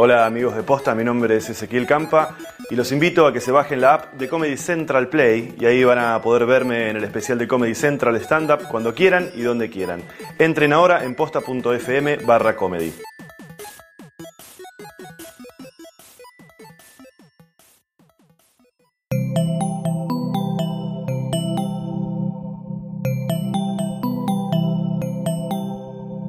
Hola 0.00 0.26
amigos 0.26 0.54
de 0.54 0.62
Posta, 0.62 0.94
mi 0.94 1.02
nombre 1.02 1.36
es 1.36 1.50
Ezequiel 1.50 1.84
Campa 1.84 2.36
y 2.70 2.76
los 2.76 2.92
invito 2.92 3.26
a 3.26 3.32
que 3.32 3.40
se 3.40 3.50
bajen 3.50 3.80
la 3.80 3.94
app 3.94 4.14
de 4.14 4.28
Comedy 4.28 4.56
Central 4.56 5.08
Play 5.08 5.56
y 5.58 5.66
ahí 5.66 5.82
van 5.82 5.98
a 5.98 6.22
poder 6.22 6.46
verme 6.46 6.88
en 6.88 6.98
el 6.98 7.02
especial 7.02 7.36
de 7.36 7.48
Comedy 7.48 7.74
Central 7.74 8.14
Stand 8.14 8.48
Up 8.48 8.68
cuando 8.70 8.94
quieran 8.94 9.28
y 9.34 9.42
donde 9.42 9.68
quieran. 9.68 10.04
Entren 10.38 10.72
ahora 10.72 11.02
en 11.02 11.16
posta.fm 11.16 12.18
barra 12.18 12.54
comedy. 12.54 12.94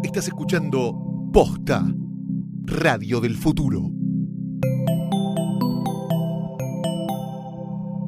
Estás 0.01 0.27
escuchando 0.27 0.95
Posta, 1.31 1.83
Radio 2.71 3.20
del 3.20 3.36
Futuro. 3.36 3.89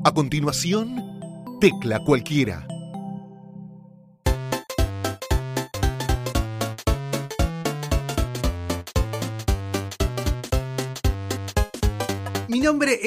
A 0.06 0.14
continuación, 0.14 1.02
Tecla 1.60 2.00
Cualquiera. 2.06 2.68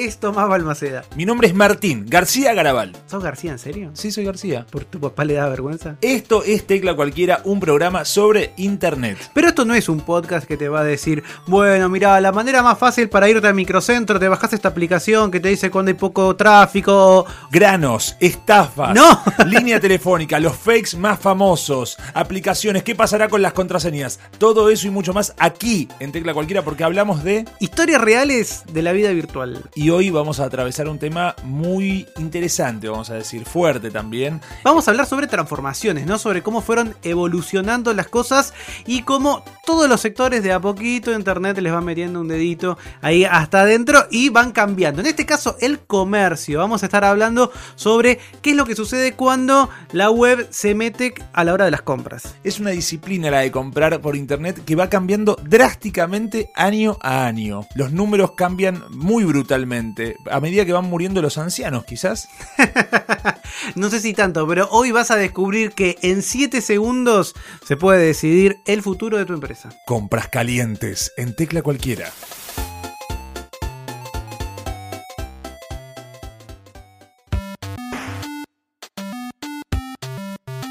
Es 0.05 0.19
Tomás 0.19 0.47
Balmaceda. 0.47 1.03
Mi 1.15 1.25
nombre 1.25 1.47
es 1.47 1.55
Martín 1.55 2.05
García 2.07 2.53
Garabal. 2.53 2.95
¿Sos 3.07 3.23
García, 3.23 3.51
en 3.51 3.59
serio? 3.59 3.89
Sí, 3.93 4.11
soy 4.11 4.23
García. 4.23 4.65
¿Por 4.69 4.85
tu 4.85 4.99
papá 4.99 5.25
le 5.25 5.33
da 5.33 5.49
vergüenza? 5.49 5.95
Esto 6.01 6.43
es 6.43 6.67
Tecla 6.67 6.95
Cualquiera, 6.95 7.41
un 7.43 7.59
programa 7.59 8.05
sobre 8.05 8.53
Internet. 8.57 9.17
Pero 9.33 9.47
esto 9.47 9.65
no 9.65 9.73
es 9.73 9.89
un 9.89 10.01
podcast 10.01 10.47
que 10.47 10.57
te 10.57 10.69
va 10.69 10.81
a 10.81 10.83
decir, 10.83 11.23
bueno, 11.47 11.89
mira, 11.89 12.21
la 12.21 12.31
manera 12.31 12.61
más 12.61 12.77
fácil 12.77 13.09
para 13.09 13.27
irte 13.27 13.47
al 13.47 13.55
microcentro, 13.55 14.19
te 14.19 14.27
bajas 14.27 14.53
esta 14.53 14.69
aplicación 14.69 15.31
que 15.31 15.39
te 15.39 15.49
dice 15.49 15.71
cuando 15.71 15.89
hay 15.89 15.95
poco 15.95 16.35
tráfico. 16.35 17.25
Granos, 17.51 18.15
estafas, 18.19 18.93
No. 18.93 19.21
línea 19.47 19.79
telefónica, 19.79 20.39
los 20.39 20.55
fakes 20.55 20.95
más 20.97 21.19
famosos, 21.19 21.97
aplicaciones, 22.13 22.83
qué 22.83 22.93
pasará 22.93 23.27
con 23.27 23.41
las 23.41 23.53
contraseñas. 23.53 24.19
Todo 24.37 24.69
eso 24.69 24.85
y 24.85 24.91
mucho 24.91 25.13
más 25.13 25.33
aquí 25.39 25.87
en 25.99 26.11
Tecla 26.11 26.33
Cualquiera 26.35 26.63
porque 26.63 26.83
hablamos 26.83 27.23
de... 27.23 27.45
Historias 27.59 28.01
reales 28.01 28.63
de 28.71 28.81
la 28.83 28.91
vida 28.91 29.09
virtual. 29.09 29.63
Y 29.73 29.89
hoy 29.95 30.09
vamos 30.09 30.41
a 30.41 30.45
atravesar 30.45 30.89
un 30.89 30.99
tema 30.99 31.35
muy 31.43 32.05
interesante, 32.17 32.89
vamos 32.89 33.09
a 33.09 33.13
decir, 33.13 33.45
fuerte 33.45 33.89
también. 33.91 34.41
Vamos 34.61 34.87
a 34.87 34.91
hablar 34.91 35.05
sobre 35.05 35.27
transformaciones, 35.27 36.05
¿no? 36.05 36.17
Sobre 36.17 36.43
cómo 36.43 36.61
fueron 36.61 36.95
evolucionando 37.01 37.93
las 37.93 38.09
cosas 38.09 38.53
y 38.85 39.03
cómo 39.03 39.45
todos 39.65 39.87
los 39.87 40.01
sectores 40.01 40.43
de 40.43 40.51
a 40.51 40.59
poquito 40.59 41.13
Internet 41.13 41.57
les 41.59 41.71
va 41.71 41.79
metiendo 41.79 42.19
un 42.19 42.27
dedito 42.27 42.77
ahí 43.01 43.23
hasta 43.23 43.61
adentro 43.61 44.05
y 44.11 44.27
van 44.27 44.51
cambiando. 44.51 44.99
En 44.99 45.07
este 45.07 45.25
caso, 45.25 45.55
el 45.61 45.79
comercio. 45.79 46.59
Vamos 46.59 46.83
a 46.83 46.87
estar 46.87 47.05
hablando 47.05 47.51
sobre 47.75 48.19
qué 48.41 48.51
es 48.51 48.55
lo 48.57 48.65
que 48.65 48.75
sucede 48.75 49.13
cuando 49.13 49.69
la 49.93 50.09
web 50.09 50.45
se 50.49 50.75
mete 50.75 51.13
a 51.31 51.45
la 51.45 51.53
hora 51.53 51.65
de 51.65 51.71
las 51.71 51.83
compras. 51.83 52.35
Es 52.43 52.59
una 52.59 52.71
disciplina 52.71 53.31
la 53.31 53.39
de 53.39 53.51
comprar 53.51 54.01
por 54.01 54.17
internet 54.17 54.61
que 54.65 54.75
va 54.75 54.89
cambiando 54.89 55.37
drásticamente 55.41 56.49
año 56.53 56.97
a 57.01 57.25
año. 57.25 57.65
Los 57.75 57.93
números 57.93 58.31
cambian 58.31 58.83
muy 58.89 59.23
brutalmente 59.23 59.84
a 60.29 60.39
medida 60.39 60.65
que 60.65 60.73
van 60.73 60.85
muriendo 60.85 61.21
los 61.21 61.37
ancianos, 61.37 61.85
quizás. 61.85 62.27
No 63.75 63.89
sé 63.89 63.99
si 63.99 64.13
tanto, 64.13 64.47
pero 64.47 64.67
hoy 64.71 64.91
vas 64.91 65.11
a 65.11 65.15
descubrir 65.15 65.71
que 65.71 65.97
en 66.01 66.21
7 66.21 66.61
segundos 66.61 67.33
se 67.65 67.77
puede 67.77 68.05
decidir 68.05 68.61
el 68.65 68.81
futuro 68.81 69.17
de 69.17 69.25
tu 69.25 69.33
empresa. 69.33 69.69
Compras 69.85 70.27
calientes 70.27 71.13
en 71.17 71.35
tecla 71.35 71.61
cualquiera. 71.61 72.11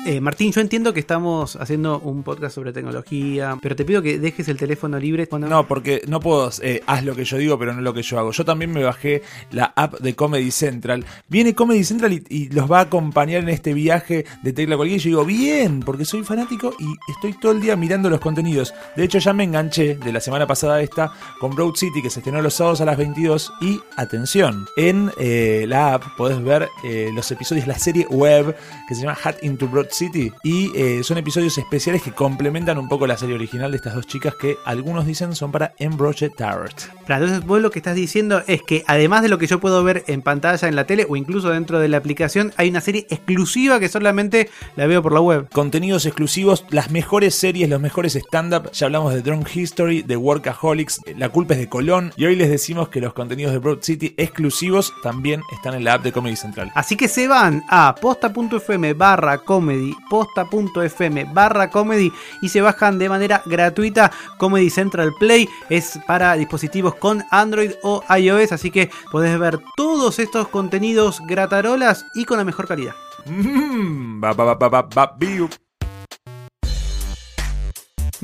Eh, 0.07 0.21
Martín, 0.21 0.53
yo 0.53 0.61
entiendo 0.61 0.93
que 0.93 1.01
estamos 1.01 1.57
haciendo 1.57 1.99
un 1.99 2.23
podcast 2.23 2.55
sobre 2.55 2.75
tecnología, 2.75 3.57
pero 3.63 3.75
te 3.75 3.87
pido 3.87 4.03
que 4.03 4.19
dejes 4.19 4.49
el 4.49 4.59
teléfono 4.59 4.99
libre. 4.99 5.27
No, 5.33 5.67
porque 5.67 6.03
no 6.07 6.21
puedo, 6.21 6.51
eh, 6.61 6.83
haz 6.87 7.05
lo 7.05 7.17
que 7.17 7.25
yo 7.25 7.39
digo, 7.39 7.59
pero 7.59 7.73
no 7.73 7.81
lo 7.81 7.95
que 7.95 8.03
yo 8.03 8.19
hago. 8.19 8.31
Yo 8.31 8.45
también 8.45 8.71
me 8.71 8.85
bajé 8.85 9.23
la 9.51 9.73
app 9.75 10.01
de 10.01 10.15
Comedy 10.15 10.51
Central. 10.51 11.07
Viene 11.29 11.55
Comedy 11.55 11.85
Central 11.85 12.13
y, 12.13 12.51
los 12.51 12.71
va 12.71 12.81
a 12.81 12.83
acompañar 12.83 13.43
en 13.43 13.49
este 13.49 13.73
viaje 13.73 14.27
de 14.43 14.53
tecla 14.53 14.77
cualquiera. 14.77 15.01
Y 15.01 15.05
yo 15.05 15.09
digo, 15.09 15.25
bien, 15.25 15.81
porque 15.81 16.05
soy 16.05 16.23
fanático 16.23 16.75
y 16.79 17.11
estoy 17.11 17.33
todo 17.41 17.53
el 17.53 17.63
día 17.63 17.75
mirando 17.75 18.11
los 18.11 18.21
contenidos. 18.21 18.75
De 18.97 19.05
hecho, 19.05 19.19
ya 19.19 19.33
me 19.33 19.45
enganché 19.45 19.95
de 19.95 20.13
la 20.13 20.21
semana 20.21 20.47
pasada 20.47 20.83
esta 20.83 21.15
con 21.41 21.55
Broad 21.55 21.77
City, 21.77 22.03
que 22.03 22.11
se 22.11 22.21
estrenó 22.21 22.43
los 22.43 22.53
sábados 22.53 22.83
a 22.83 22.85
las 22.85 22.99
22. 22.99 23.55
Y 23.63 23.81
atención, 23.97 24.67
en 24.77 25.11
eh, 25.17 25.65
la 25.67 25.95
app 25.95 26.05
podés 26.19 26.43
ver 26.43 26.69
los 27.15 27.31
episodios, 27.31 27.67
la 27.67 27.79
serie 27.79 28.07
web 28.11 28.55
que 28.87 28.95
se 28.95 29.01
llama 29.01 29.17
Hat 29.25 29.37
into 29.43 29.67
Broad 29.67 29.94
City. 29.95 30.33
Y 30.43 30.73
eh, 30.77 31.03
son 31.03 31.19
episodios 31.19 31.57
especiales 31.59 32.03
que 32.03 32.13
complementan 32.13 32.79
un 32.79 32.89
poco 32.89 33.07
la 33.07 33.17
serie 33.17 33.35
original 33.35 33.71
de 33.71 33.79
estas 33.79 33.95
dos 33.95 34.07
chicas 34.07 34.35
que 34.35 34.57
algunos 34.65 35.07
dicen 35.07 35.35
son 35.35 35.53
para 35.53 35.75
Embroche. 35.79 36.31
Claro, 36.37 37.25
entonces 37.25 37.47
vos 37.47 37.61
lo 37.61 37.71
que 37.71 37.79
estás 37.79 37.95
diciendo 37.95 38.43
es 38.47 38.63
que 38.63 38.85
además 38.87 39.23
de 39.23 39.29
lo 39.29 39.39
que 39.39 39.47
yo 39.47 39.61
puedo 39.61 39.83
ver 39.85 40.05
en 40.07 40.23
pantalla 40.23 40.69
en 40.69 40.77
la 40.77 40.87
tele 40.87 41.07
o 41.09 41.17
incluso 41.17 41.51
dentro 41.51 41.79
de 41.79 41.89
la 41.89 41.99
aplicación, 41.99 42.53
hay 42.57 42.69
una 42.69 42.81
serie 42.81 43.07
exclusiva 43.11 43.79
que 43.79 43.89
solamente 43.89 44.51
la 44.77 44.87
veo 44.87 45.03
por 45.03 45.13
la 45.13 45.21
web. 45.21 45.49
Contenidos 45.51 46.07
exclusivos, 46.07 46.65
las 46.71 46.91
mejores 46.91 47.35
series, 47.35 47.69
los 47.69 47.81
mejores 47.81 48.17
stand-up. 48.17 48.71
Ya 48.73 48.87
hablamos 48.87 49.15
de 49.15 49.23
Drunk 49.23 49.49
History, 49.55 50.03
de 50.03 50.17
Workaholics, 50.17 51.01
La 51.17 51.29
culpa 51.29 51.55
es 51.55 51.61
de 51.61 51.69
Colón. 51.69 52.13
Y 52.17 52.25
hoy 52.27 52.37
les 52.37 52.51
decimos 52.51 52.89
que 52.89 53.01
los 53.01 53.15
contenidos 53.15 53.53
de 53.53 53.59
Broad 53.59 53.83
City 53.83 54.15
exclusivos 54.17 54.93
también 55.03 55.41
están 55.53 55.75
en 55.75 55.85
la 55.85 55.95
app 55.95 56.03
de 56.03 56.13
Comedy 56.13 56.37
Central. 56.37 56.71
Así 56.75 56.97
que 56.97 57.09
se 57.09 57.29
van 57.29 57.63
a 57.69 57.95
posta.fm 58.01 58.95
barra 58.95 59.39
comedy, 59.39 59.84
posta.fm 60.09 61.27
barra 61.33 61.71
comedy 61.71 62.13
y 62.43 62.49
se 62.49 62.61
bajan 62.61 62.99
de 62.99 63.09
manera 63.09 63.43
gratuita 63.45 64.11
Comedy 64.39 64.71
Central 64.71 65.13
Play. 65.19 65.49
Es 65.69 65.99
para 66.07 66.35
dispositivos 66.35 66.95
con 66.95 67.25
Android 67.31 67.73
o 67.83 68.03
iOS, 68.17 68.53
así 68.53 68.71
que 68.71 68.91
podés 69.11 69.39
ver 69.39 69.61
todos 69.77 70.19
estos 70.19 70.49
contenidos 70.49 71.21
gratarolas 71.27 72.07
y 72.15 72.25
con 72.25 72.39
la 72.39 72.45
mejor 72.45 72.69
calidad. 72.69 72.95
Mm, 73.27 74.21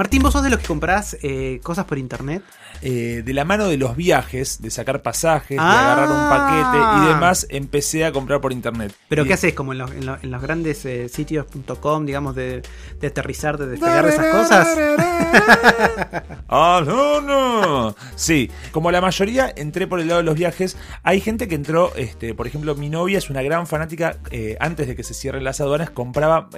Martín, 0.00 0.22
¿vos 0.22 0.32
sos 0.32 0.42
de 0.42 0.48
los 0.48 0.60
que 0.60 0.66
comprás 0.66 1.18
eh, 1.22 1.60
cosas 1.62 1.84
por 1.84 1.98
internet? 1.98 2.42
Eh, 2.80 3.20
de 3.22 3.34
la 3.34 3.44
mano 3.44 3.68
de 3.68 3.76
los 3.76 3.94
viajes, 3.96 4.62
de 4.62 4.70
sacar 4.70 5.02
pasajes, 5.02 5.58
Ah. 5.60 5.72
de 5.74 5.78
agarrar 5.78 6.08
un 6.10 6.30
paquete 6.30 7.04
y 7.04 7.12
demás, 7.12 7.46
empecé 7.50 8.06
a 8.06 8.10
comprar 8.10 8.40
por 8.40 8.50
internet. 8.54 8.94
¿Pero 9.10 9.24
Y- 9.24 9.28
qué 9.28 9.34
haces? 9.34 9.52
Como 9.52 9.72
en 9.72 9.78
los, 9.80 9.90
en 9.90 10.06
los- 10.06 10.24
en 10.24 10.30
los 10.30 10.40
grandes 10.40 10.86
eh, 10.86 11.10
sitios.com, 11.10 12.06
digamos, 12.06 12.34
de, 12.34 12.62
de 12.98 13.06
aterrizar, 13.06 13.58
de 13.58 13.66
despegar 13.66 14.06
de 14.06 14.10
esas 14.12 14.26
cosas. 14.34 14.68
Ah, 16.52 16.82
no, 16.84 17.20
no. 17.20 17.94
Sí, 18.16 18.50
como 18.72 18.90
la 18.90 19.00
mayoría 19.00 19.52
entré 19.56 19.86
por 19.86 20.00
el 20.00 20.08
lado 20.08 20.18
de 20.18 20.24
los 20.24 20.34
viajes, 20.34 20.76
hay 21.04 21.20
gente 21.20 21.46
que 21.46 21.54
entró, 21.54 21.92
este, 21.94 22.34
por 22.34 22.48
ejemplo, 22.48 22.74
mi 22.74 22.88
novia 22.88 23.18
es 23.18 23.30
una 23.30 23.40
gran 23.42 23.68
fanática, 23.68 24.16
antes 24.58 24.88
de 24.88 24.96
que 24.96 25.04
se 25.04 25.14
cierren 25.14 25.44
las 25.44 25.60
aduanas, 25.60 25.90
compraba 25.90 26.48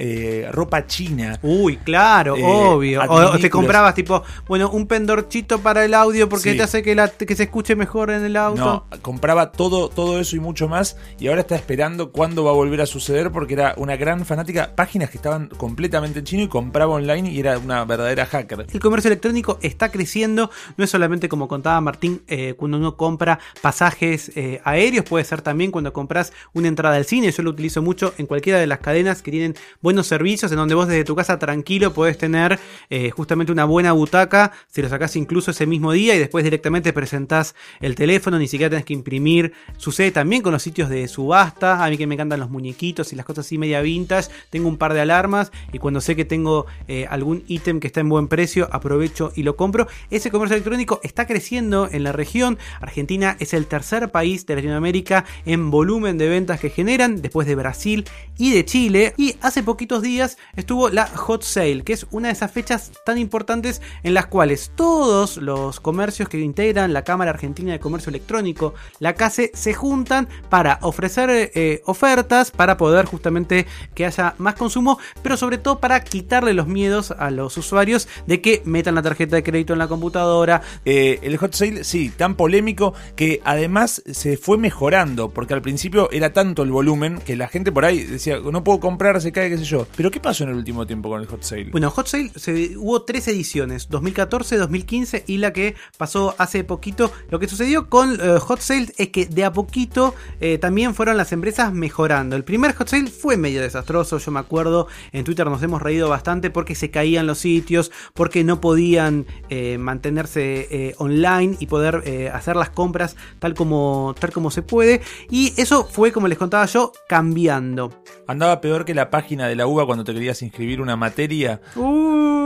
ropa 0.50 0.86
china. 0.86 1.38
Uy, 1.42 1.76
claro, 1.76 2.34
obvio. 2.42 3.02
O- 3.02 3.31
O, 3.34 3.38
te 3.38 3.50
comprabas 3.50 3.94
tipo, 3.94 4.22
bueno, 4.48 4.70
un 4.70 4.86
pendorchito 4.86 5.60
para 5.60 5.84
el 5.84 5.94
audio 5.94 6.28
porque 6.28 6.52
Sí. 6.52 6.56
te 6.56 6.62
hace 6.62 6.82
que, 6.82 6.94
la- 6.94 7.08
que 7.08 7.34
se 7.36 7.44
escuche 7.44 7.76
mejor 7.76 8.10
en 8.10 8.24
el 8.24 8.36
auto. 8.36 8.86
No, 8.90 9.00
compraba 9.02 9.52
todo, 9.52 9.88
todo 9.88 10.18
eso 10.20 10.36
y 10.36 10.40
mucho 10.40 10.68
más 10.68 10.96
y 11.18 11.28
ahora 11.28 11.40
está 11.42 11.56
esperando 11.56 12.12
cuándo 12.12 12.44
va 12.44 12.50
a 12.50 12.54
volver 12.54 12.80
a 12.80 12.86
suceder 12.86 13.30
porque 13.30 13.54
era 13.54 13.74
una 13.76 13.96
gran 13.96 14.24
fanática, 14.26 14.74
páginas 14.74 15.10
que 15.10 15.16
estaban 15.16 15.48
completamente 15.48 16.20
en 16.20 16.24
chino 16.24 16.42
y 16.42 16.48
compraba 16.48 16.94
online 16.94 17.30
y 17.30 17.38
era 17.40 17.58
una 17.58 17.84
verdadera 17.84 18.26
hacker. 18.26 18.66
El 18.72 18.80
comercio 18.80 19.08
electrónico 19.08 19.58
está 19.62 19.90
creciendo, 19.90 20.50
no 20.76 20.84
es 20.84 20.90
solamente 20.90 21.28
como 21.28 21.48
contaba 21.48 21.80
Martín, 21.80 22.22
eh, 22.28 22.54
cuando 22.56 22.76
uno 22.78 22.96
compra 22.96 23.38
pasajes 23.60 24.32
eh, 24.36 24.60
aéreos, 24.64 25.04
puede 25.04 25.24
ser 25.24 25.40
también 25.40 25.70
cuando 25.70 25.92
compras 25.92 26.32
una 26.52 26.68
entrada 26.68 26.96
al 26.96 27.04
cine, 27.04 27.30
yo 27.30 27.42
lo 27.42 27.50
utilizo 27.50 27.80
mucho 27.80 28.12
en 28.18 28.26
cualquiera 28.26 28.58
de 28.58 28.66
las 28.66 28.80
cadenas 28.80 29.22
que 29.22 29.30
tienen 29.30 29.54
buenos 29.80 30.06
servicios, 30.08 30.50
en 30.52 30.58
donde 30.58 30.74
vos 30.74 30.88
desde 30.88 31.04
tu 31.04 31.14
casa 31.16 31.38
tranquilo 31.38 31.92
podés 31.94 32.18
tener 32.18 32.58
eh, 32.90 33.10
justamente 33.12 33.52
una 33.52 33.64
buena 33.64 33.92
butaca, 33.92 34.52
si 34.68 34.82
lo 34.82 34.88
sacás 34.88 35.16
incluso 35.16 35.50
ese 35.50 35.66
mismo 35.66 35.92
día 35.92 36.14
y 36.14 36.18
después 36.18 36.44
directamente 36.44 36.92
presentás 36.92 37.54
el 37.80 37.94
teléfono, 37.94 38.38
ni 38.38 38.48
siquiera 38.48 38.70
tenés 38.70 38.84
que 38.84 38.94
imprimir. 38.94 39.52
Sucede 39.76 40.10
también 40.10 40.42
con 40.42 40.52
los 40.52 40.62
sitios 40.62 40.88
de 40.88 41.06
subasta, 41.08 41.84
a 41.84 41.90
mí 41.90 41.96
que 41.96 42.06
me 42.06 42.14
encantan 42.14 42.40
los 42.40 42.50
muñequitos 42.50 43.12
y 43.12 43.16
las 43.16 43.26
cosas 43.26 43.46
así 43.46 43.58
media 43.58 43.80
vintage, 43.80 44.30
tengo 44.50 44.68
un 44.68 44.76
par 44.76 44.94
de 44.94 45.00
alarmas 45.00 45.52
y 45.72 45.78
cuando 45.78 46.00
sé 46.00 46.16
que 46.16 46.24
tengo 46.24 46.66
eh, 46.88 47.06
algún 47.08 47.44
ítem 47.46 47.80
que 47.80 47.86
está 47.86 48.00
en 48.00 48.08
buen 48.08 48.28
precio, 48.28 48.68
aprovecho 48.72 49.32
y 49.34 49.42
lo 49.42 49.56
compro. 49.56 49.86
Ese 50.10 50.30
comercio 50.30 50.56
electrónico 50.56 51.00
está 51.02 51.26
creciendo 51.26 51.88
en 51.90 52.04
la 52.04 52.12
región. 52.12 52.58
Argentina 52.80 53.36
es 53.40 53.54
el 53.54 53.66
tercer 53.66 54.10
país 54.10 54.46
de 54.46 54.56
Latinoamérica 54.56 55.24
en 55.44 55.70
volumen 55.70 56.18
de 56.18 56.28
ventas 56.28 56.60
que 56.60 56.70
generan, 56.70 57.22
después 57.22 57.46
de 57.46 57.54
Brasil 57.54 58.04
y 58.38 58.52
de 58.52 58.64
Chile. 58.64 59.14
Y 59.16 59.36
hace 59.40 59.62
poquitos 59.62 60.02
días 60.02 60.38
estuvo 60.56 60.88
la 60.88 61.06
Hot 61.06 61.42
Sale, 61.42 61.82
que 61.82 61.92
es 61.92 62.06
una 62.10 62.28
de 62.28 62.34
esas 62.34 62.50
fechas 62.50 62.92
tan 63.04 63.18
importantes 63.18 63.82
en 64.02 64.14
las 64.14 64.26
cuales 64.26 64.72
todos 64.74 65.36
los 65.36 65.80
comercios 65.80 66.28
que 66.28 66.38
integran 66.38 66.92
la 66.92 67.02
Cámara 67.02 67.30
Argentina 67.30 67.72
de 67.72 67.80
Comercio 67.80 68.10
Electrónico, 68.10 68.74
la 68.98 69.14
CASE, 69.14 69.50
se 69.54 69.74
juntan 69.74 70.28
para 70.48 70.78
ofrecer 70.82 71.50
eh, 71.54 71.82
ofertas, 71.86 72.50
para 72.50 72.76
poder 72.76 73.06
justamente 73.06 73.66
que 73.94 74.06
haya 74.06 74.34
más 74.38 74.54
consumo, 74.54 74.98
pero 75.22 75.36
sobre 75.36 75.58
todo 75.58 75.78
para 75.78 76.02
quitarle 76.02 76.54
los 76.54 76.66
miedos 76.66 77.10
a 77.10 77.30
los 77.30 77.56
usuarios 77.56 78.08
de 78.26 78.40
que 78.40 78.62
metan 78.64 78.94
la 78.94 79.02
tarjeta 79.02 79.36
de 79.36 79.42
crédito 79.42 79.72
en 79.72 79.78
la 79.78 79.88
computadora. 79.88 80.62
Eh, 80.84 81.18
el 81.22 81.36
hot 81.36 81.54
sale, 81.54 81.84
sí, 81.84 82.10
tan 82.10 82.36
polémico 82.36 82.94
que 83.16 83.40
además 83.44 84.02
se 84.10 84.36
fue 84.36 84.58
mejorando, 84.58 85.30
porque 85.30 85.54
al 85.54 85.62
principio 85.62 86.10
era 86.10 86.32
tanto 86.32 86.62
el 86.62 86.70
volumen 86.70 87.18
que 87.18 87.36
la 87.36 87.48
gente 87.48 87.72
por 87.72 87.84
ahí 87.84 88.02
decía, 88.02 88.38
no 88.38 88.64
puedo 88.64 88.80
comprar, 88.80 89.20
se 89.20 89.32
cae, 89.32 89.50
qué 89.50 89.58
sé 89.58 89.64
yo. 89.64 89.86
Pero 89.96 90.10
¿qué 90.10 90.20
pasó 90.20 90.44
en 90.44 90.50
el 90.50 90.56
último 90.56 90.86
tiempo 90.86 91.08
con 91.08 91.20
el 91.20 91.26
hot 91.26 91.42
sale? 91.42 91.70
Bueno, 91.70 91.90
hot 91.90 92.06
sale 92.06 92.30
se, 92.36 92.76
hubo 92.76 92.91
tres 93.00 93.26
ediciones, 93.28 93.88
2014, 93.88 94.58
2015 94.58 95.24
y 95.26 95.38
la 95.38 95.54
que 95.54 95.74
pasó 95.96 96.34
hace 96.36 96.62
poquito. 96.64 97.10
Lo 97.30 97.38
que 97.38 97.48
sucedió 97.48 97.88
con 97.88 98.18
eh, 98.20 98.38
hot 98.38 98.60
sale 98.60 98.92
es 98.98 99.08
que 99.08 99.24
de 99.24 99.44
a 99.44 99.52
poquito 99.52 100.14
eh, 100.40 100.58
también 100.58 100.94
fueron 100.94 101.16
las 101.16 101.32
empresas 101.32 101.72
mejorando. 101.72 102.36
El 102.36 102.44
primer 102.44 102.74
hot 102.74 102.88
sale 102.88 103.10
fue 103.10 103.36
medio 103.36 103.62
desastroso, 103.62 104.18
yo 104.18 104.30
me 104.30 104.40
acuerdo, 104.40 104.88
en 105.12 105.24
Twitter 105.24 105.46
nos 105.46 105.62
hemos 105.62 105.80
reído 105.80 106.10
bastante 106.10 106.50
porque 106.50 106.74
se 106.74 106.90
caían 106.90 107.26
los 107.26 107.38
sitios, 107.38 107.90
porque 108.12 108.44
no 108.44 108.60
podían 108.60 109.26
eh, 109.48 109.78
mantenerse 109.78 110.94
online 110.98 111.56
y 111.58 111.66
poder 111.66 112.30
hacer 112.32 112.56
las 112.56 112.70
compras 112.70 113.16
tal 113.38 113.54
como, 113.54 114.14
tal 114.18 114.32
como 114.32 114.50
se 114.50 114.62
puede. 114.62 115.00
Y 115.30 115.54
eso 115.56 115.84
fue, 115.84 116.12
como 116.12 116.28
les 116.28 116.38
contaba 116.38 116.66
yo, 116.66 116.92
cambiando. 117.08 118.02
Andaba 118.26 118.60
peor 118.60 118.84
que 118.84 118.94
la 118.94 119.10
página 119.10 119.48
de 119.48 119.56
la 119.56 119.66
UBA 119.66 119.86
cuando 119.86 120.04
te 120.04 120.12
querías 120.12 120.42
inscribir 120.42 120.80
una 120.80 120.96
materia. 120.96 121.60
Uh. 121.76 122.41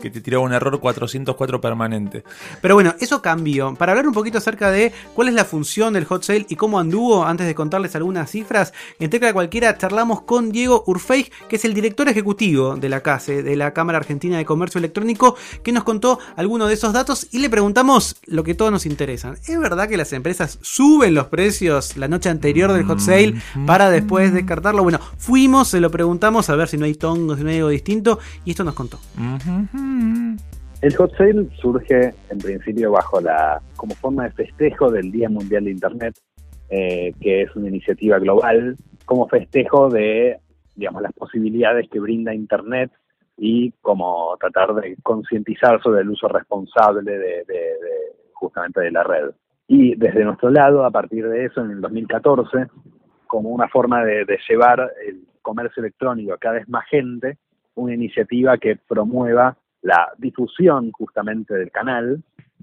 Que 0.00 0.10
te 0.10 0.20
tiraba 0.20 0.44
un 0.44 0.52
error 0.52 0.78
404 0.80 1.60
permanente. 1.60 2.24
Pero 2.60 2.74
bueno, 2.74 2.94
eso 3.00 3.22
cambió. 3.22 3.74
Para 3.74 3.92
hablar 3.92 4.06
un 4.06 4.14
poquito 4.14 4.38
acerca 4.38 4.70
de 4.70 4.92
cuál 5.14 5.28
es 5.28 5.34
la 5.34 5.44
función 5.44 5.92
del 5.92 6.04
hot 6.04 6.22
sale 6.22 6.46
y 6.48 6.56
cómo 6.56 6.78
anduvo, 6.78 7.24
antes 7.24 7.46
de 7.46 7.54
contarles 7.54 7.96
algunas 7.96 8.30
cifras, 8.30 8.72
en 8.98 9.10
Tecla 9.10 9.32
Cualquiera 9.32 9.76
charlamos 9.78 10.22
con 10.22 10.50
Diego 10.50 10.84
Urfeig, 10.86 11.30
que 11.48 11.56
es 11.56 11.64
el 11.64 11.74
director 11.74 12.08
ejecutivo 12.08 12.76
de 12.76 12.88
la 12.88 13.00
CASE, 13.00 13.42
de 13.42 13.56
la 13.56 13.72
Cámara 13.72 13.98
Argentina 13.98 14.36
de 14.38 14.44
Comercio 14.44 14.78
Electrónico, 14.78 15.36
que 15.62 15.72
nos 15.72 15.84
contó 15.84 16.18
algunos 16.36 16.68
de 16.68 16.74
esos 16.74 16.92
datos 16.92 17.28
y 17.30 17.38
le 17.38 17.50
preguntamos 17.50 18.16
lo 18.26 18.44
que 18.44 18.54
todos 18.54 18.72
nos 18.72 18.86
interesan. 18.86 19.36
¿Es 19.46 19.58
verdad 19.58 19.88
que 19.88 19.96
las 19.96 20.12
empresas 20.12 20.58
suben 20.62 21.14
los 21.14 21.26
precios 21.26 21.96
la 21.96 22.08
noche 22.08 22.28
anterior 22.28 22.72
del 22.72 22.84
hot 22.84 23.00
sale 23.00 23.40
para 23.66 23.90
después 23.90 24.32
descartarlo? 24.32 24.82
Bueno, 24.82 25.00
fuimos, 25.18 25.68
se 25.68 25.80
lo 25.80 25.90
preguntamos 25.90 26.48
a 26.50 26.56
ver 26.56 26.68
si 26.68 26.76
no 26.76 26.84
hay 26.84 26.94
tongos, 26.94 27.38
si 27.38 27.44
no 27.44 27.50
hay 27.50 27.56
algo 27.56 27.68
distinto 27.68 28.18
y 28.44 28.50
esto 28.50 28.64
nos 28.64 28.74
contó. 28.74 28.98
El 30.82 30.94
hot 30.94 31.16
sale 31.16 31.48
surge 31.56 32.12
en 32.30 32.38
principio 32.38 32.92
bajo 32.92 33.20
la 33.20 33.60
como 33.76 33.94
forma 33.94 34.24
de 34.24 34.30
festejo 34.32 34.90
del 34.90 35.10
Día 35.10 35.28
Mundial 35.28 35.64
de 35.64 35.70
Internet, 35.70 36.14
eh, 36.68 37.12
que 37.20 37.42
es 37.42 37.56
una 37.56 37.68
iniciativa 37.68 38.18
global, 38.18 38.76
como 39.04 39.26
festejo 39.26 39.88
de 39.88 40.38
digamos 40.74 41.02
las 41.02 41.12
posibilidades 41.12 41.88
que 41.90 41.98
brinda 41.98 42.34
Internet 42.34 42.92
y 43.36 43.72
como 43.80 44.36
tratar 44.38 44.74
de 44.74 44.96
concientizar 45.02 45.82
sobre 45.82 46.02
el 46.02 46.10
uso 46.10 46.28
responsable 46.28 47.18
de, 47.18 47.44
justamente 48.34 48.80
de 48.80 48.90
la 48.90 49.02
red. 49.02 49.30
Y 49.68 49.96
desde 49.96 50.24
nuestro 50.24 50.50
lado, 50.50 50.84
a 50.84 50.90
partir 50.90 51.28
de 51.28 51.46
eso, 51.46 51.64
en 51.64 51.72
el 51.72 51.80
2014, 51.80 52.66
como 53.26 53.48
una 53.48 53.68
forma 53.68 54.04
de, 54.04 54.24
de 54.24 54.38
llevar 54.48 54.92
el 55.06 55.26
comercio 55.42 55.82
electrónico 55.82 56.34
a 56.34 56.38
cada 56.38 56.56
vez 56.56 56.68
más 56.68 56.86
gente, 56.88 57.38
una 57.74 57.94
iniciativa 57.94 58.56
que 58.58 58.76
promueva 58.76 59.56
la 59.86 60.12
difusión 60.18 60.90
justamente 60.90 61.54
del 61.54 61.70
canal, 61.70 62.20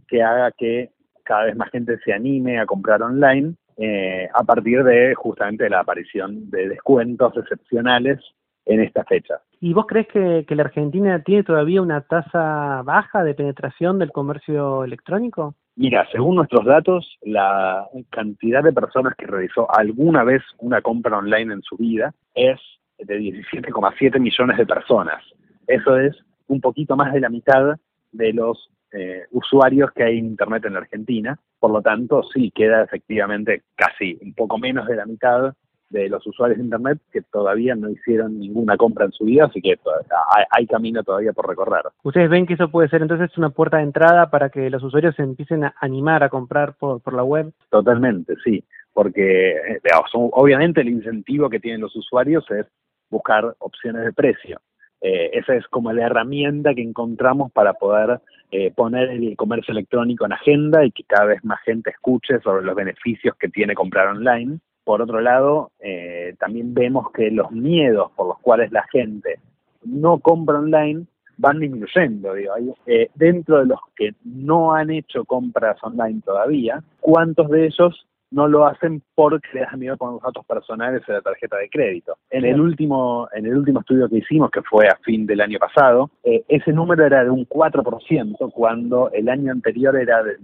que 0.09 0.21
haga 0.21 0.51
que 0.51 0.89
cada 1.23 1.45
vez 1.45 1.55
más 1.55 1.69
gente 1.69 1.97
se 2.03 2.11
anime 2.11 2.59
a 2.59 2.65
comprar 2.65 3.01
online 3.01 3.55
eh, 3.77 4.27
a 4.33 4.43
partir 4.43 4.83
de 4.83 5.15
justamente 5.15 5.69
la 5.69 5.79
aparición 5.79 6.49
de 6.49 6.67
descuentos 6.67 7.35
excepcionales 7.37 8.19
en 8.65 8.81
esta 8.81 9.05
fecha. 9.05 9.35
¿Y 9.61 9.71
vos 9.73 9.85
crees 9.87 10.07
que, 10.07 10.45
la 10.49 10.63
Argentina 10.63 11.23
tiene 11.23 11.43
todavía 11.43 11.81
una 11.81 12.01
tasa 12.01 12.81
baja 12.83 13.23
de 13.23 13.33
penetración 13.33 13.99
del 13.99 14.11
comercio 14.11 14.83
electrónico? 14.83 15.55
Mira, 15.77 16.05
según 16.11 16.35
nuestros 16.35 16.65
datos, 16.65 17.17
la 17.21 17.87
cantidad 18.09 18.61
de 18.61 18.73
personas 18.73 19.15
que 19.15 19.27
realizó 19.27 19.73
alguna 19.73 20.25
vez 20.25 20.43
una 20.59 20.81
compra 20.81 21.17
online 21.17 21.53
en 21.53 21.61
su 21.61 21.77
vida 21.77 22.13
es 22.35 22.59
de 22.97 23.17
17,7 23.17 24.19
millones 24.19 24.57
de 24.57 24.65
personas. 24.65 25.23
Eso 25.67 25.97
es 25.97 26.13
un 26.47 26.61
poquito 26.61 26.95
más 26.95 27.13
de 27.13 27.19
la 27.19 27.29
mitad 27.29 27.77
de 28.11 28.33
los 28.33 28.69
eh, 28.91 29.23
usuarios 29.31 29.91
que 29.91 30.03
hay 30.03 30.19
en 30.19 30.25
Internet 30.25 30.65
en 30.65 30.73
la 30.73 30.79
Argentina. 30.79 31.39
Por 31.59 31.71
lo 31.71 31.81
tanto, 31.81 32.23
sí, 32.33 32.51
queda 32.51 32.83
efectivamente 32.83 33.63
casi 33.75 34.17
un 34.21 34.33
poco 34.33 34.57
menos 34.57 34.87
de 34.87 34.95
la 34.95 35.05
mitad 35.05 35.53
de 35.89 36.09
los 36.09 36.25
usuarios 36.25 36.57
de 36.57 36.65
Internet 36.65 36.99
que 37.11 37.21
todavía 37.21 37.75
no 37.75 37.89
hicieron 37.89 38.39
ninguna 38.39 38.77
compra 38.77 39.05
en 39.05 39.11
su 39.11 39.25
vida, 39.25 39.45
así 39.45 39.61
que 39.61 39.79
hay, 40.49 40.65
camino 40.65 41.03
todavía 41.03 41.33
por 41.33 41.47
recorrer. 41.47 41.83
¿Ustedes 42.01 42.29
ven 42.29 42.47
que 42.47 42.55
eso 42.55 42.69
puede 42.69 42.89
ser 42.89 43.03
entonces 43.03 43.37
una 43.37 43.51
puerta 43.51 43.77
de 43.77 43.83
entrada 43.83 44.29
para 44.31 44.49
que 44.49 44.71
los 44.71 44.83
usuarios 44.83 45.15
se 45.15 45.21
empiecen 45.21 45.65
a 45.65 45.75
animar 45.79 46.23
a 46.23 46.29
comprar 46.29 46.73
por, 46.75 46.99
por 47.01 47.13
la 47.13 47.23
web? 47.23 47.53
Totalmente, 47.69 48.33
sí, 48.43 48.63
porque 48.91 49.51
eh, 49.51 49.81
obviamente 50.31 50.81
el 50.81 50.89
incentivo 50.89 51.49
que 51.49 51.59
tienen 51.59 51.81
los 51.81 51.95
usuarios 51.95 52.49
es 52.49 52.65
buscar 53.09 53.55
opciones 53.59 54.03
de 54.03 54.13
precio. 54.13 54.59
Eh, 55.03 55.31
esa 55.33 55.53
es 55.55 55.67
como 55.67 55.91
la 55.91 56.05
herramienta 56.05 56.73
que 56.73 56.81
encontramos 56.81 57.51
para 57.51 57.73
poder 57.73 58.21
eh, 58.51 58.71
poner 58.71 59.09
el 59.09 59.35
comercio 59.35 59.73
electrónico 59.73 60.25
en 60.25 60.31
agenda 60.31 60.85
y 60.85 60.91
que 60.91 61.03
cada 61.03 61.25
vez 61.25 61.43
más 61.43 61.59
gente 61.61 61.89
escuche 61.89 62.39
sobre 62.39 62.63
los 62.63 62.73
beneficios 62.73 63.35
que 63.35 63.49
tiene 63.49 63.75
comprar 63.75 64.07
online. 64.07 64.59
Por 64.85 65.01
otro 65.01 65.19
lado, 65.19 65.71
eh, 65.79 66.35
también 66.39 66.73
vemos 66.73 67.11
que 67.11 67.31
los 67.31 67.51
miedos 67.51 68.11
por 68.15 68.27
los 68.27 68.39
cuales 68.39 68.71
la 68.71 68.85
gente 68.91 69.39
no 69.83 70.19
compra 70.19 70.59
online 70.59 71.05
van 71.37 71.59
disminuyendo. 71.59 72.33
Digo. 72.33 72.53
Eh, 72.85 73.09
dentro 73.15 73.59
de 73.59 73.65
los 73.65 73.79
que 73.95 74.13
no 74.23 74.73
han 74.73 74.89
hecho 74.89 75.25
compras 75.25 75.77
online 75.83 76.21
todavía, 76.23 76.81
¿cuántos 77.01 77.49
de 77.49 77.65
ellos 77.65 78.07
no 78.33 78.47
lo 78.47 78.65
hacen 78.65 79.01
porque 79.15 79.47
les 79.53 79.69
da 79.69 79.77
miedo 79.77 79.97
con 79.97 80.13
los 80.13 80.21
datos 80.21 80.45
personales 80.45 81.05
de 81.05 81.13
la 81.13 81.21
tarjeta 81.21 81.57
de 81.57 81.69
crédito. 81.69 82.17
En 82.29 82.45
el 82.45 82.59
último, 82.59 83.29
en 83.33 83.45
el 83.45 83.57
último 83.57 83.81
estudio 83.81 84.09
que 84.09 84.17
hicimos, 84.17 84.49
que 84.51 84.63
fue 84.63 84.87
a 84.87 84.97
fin 85.03 85.25
del 85.25 85.39
año 85.39 85.59
pasado, 85.59 86.09
eh, 86.23 86.43
ese 86.47 86.73
número 86.73 87.05
era 87.05 87.23
de 87.23 87.29
un 87.29 87.47
4%, 87.47 88.51
cuando 88.51 89.11
el 89.11 89.29
año 89.29 89.51
anterior 89.51 89.95
era 89.95 90.23
de, 90.23 90.35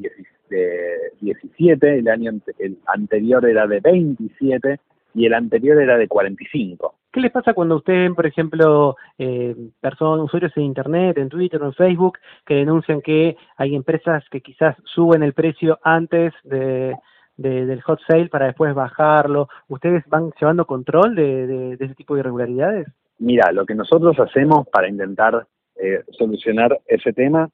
17, 1.19 1.99
el 1.99 2.07
año 2.07 2.31
el 2.59 2.77
anterior 2.87 3.45
era 3.45 3.67
de 3.67 3.79
27 3.79 4.79
y 5.15 5.25
el 5.25 5.33
anterior 5.33 5.81
era 5.81 5.97
de 5.97 6.07
45. 6.07 6.93
¿Qué 7.11 7.21
les 7.21 7.31
pasa 7.31 7.53
cuando 7.53 7.77
ustedes 7.77 8.01
ven, 8.01 8.15
por 8.15 8.27
ejemplo, 8.27 8.95
eh, 9.17 9.55
personas, 9.81 10.25
usuarios 10.25 10.55
en 10.55 10.63
Internet, 10.63 11.17
en 11.17 11.29
Twitter 11.29 11.61
o 11.61 11.65
en 11.65 11.73
Facebook, 11.73 12.19
que 12.45 12.55
denuncian 12.55 13.01
que 13.01 13.35
hay 13.57 13.75
empresas 13.75 14.23
que 14.29 14.41
quizás 14.41 14.75
suben 14.85 15.23
el 15.23 15.33
precio 15.33 15.79
antes 15.83 16.33
de, 16.43 16.93
del 17.39 17.81
hot 17.81 17.99
sale 18.07 18.27
para 18.27 18.47
después 18.47 18.73
bajarlo. 18.73 19.47
¿Ustedes 19.67 20.03
van 20.07 20.31
llevando 20.39 20.65
control 20.65 21.15
de, 21.15 21.73
ese 21.79 21.95
tipo 21.95 22.13
de 22.13 22.19
irregularidades? 22.21 22.87
Mira, 23.19 23.51
lo 23.51 23.65
que 23.65 23.75
nosotros 23.75 24.19
hacemos 24.19 24.67
para 24.67 24.89
intentar 24.89 25.47
eh, 25.75 26.03
solucionar 26.11 26.79
ese 26.85 27.13
tema 27.13 27.49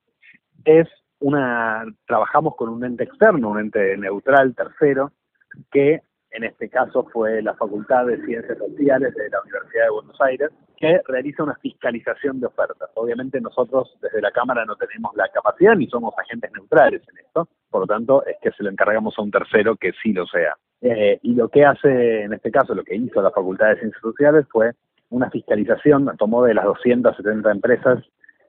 es 0.64 0.88
una, 1.20 1.86
trabajamos 2.08 2.56
con 2.56 2.70
un 2.70 2.84
ente 2.84 3.04
externo, 3.04 3.50
un 3.50 3.60
ente 3.60 3.96
neutral, 3.98 4.56
tercero, 4.56 5.12
que 5.72 6.02
en 6.36 6.44
este 6.44 6.70
caso 6.70 7.08
fue 7.14 7.42
la 7.42 7.54
Facultad 7.54 8.06
de 8.06 8.24
Ciencias 8.26 8.58
Sociales 8.58 9.14
de 9.16 9.30
la 9.30 9.42
Universidad 9.42 9.86
de 9.86 9.90
Buenos 9.90 10.22
Aires, 10.22 10.50
que 10.78 11.02
realiza 11.08 11.44
una 11.44 11.56
fiscalización 11.56 12.40
de 12.40 12.48
ofertas. 12.48 12.90
Obviamente 12.96 13.40
nosotros 13.40 13.98
desde 14.02 14.22
la 14.22 14.32
Cámara 14.32 14.66
no 14.66 14.76
tenemos 14.76 15.16
la 15.16 15.30
capacidad 15.30 15.76
ni 15.76 15.88
somos 15.88 16.14
agentes 16.18 16.52
neutrales 16.52 17.02
en 17.10 17.26
esto, 17.26 17.48
por 17.70 17.82
lo 17.82 17.88
tanto 17.88 18.26
es 18.26 18.36
que 18.42 18.52
se 18.52 18.64
lo 18.64 18.70
encargamos 18.70 19.18
a 19.18 19.22
un 19.22 19.32
tercero 19.32 19.78
que 19.78 19.94
sí 20.04 20.12
lo 20.12 20.26
sea. 20.28 20.58
Eh, 20.82 21.20
y 21.22 21.36
lo 21.36 21.48
que 21.48 21.66
hace, 21.66 22.24
en 22.24 22.34
este 22.34 22.52
caso, 22.52 22.76
lo 22.76 22.84
que 22.84 22.96
hizo 22.96 23.22
la 23.22 23.32
Facultad 23.32 23.70
de 23.70 23.80
Ciencias 23.80 24.02
Sociales 24.02 24.46
fue 24.52 24.72
una 25.10 25.30
fiscalización, 25.30 26.12
tomó 26.18 26.44
de 26.44 26.54
las 26.54 26.66
270 26.66 27.50
empresas, 27.52 28.04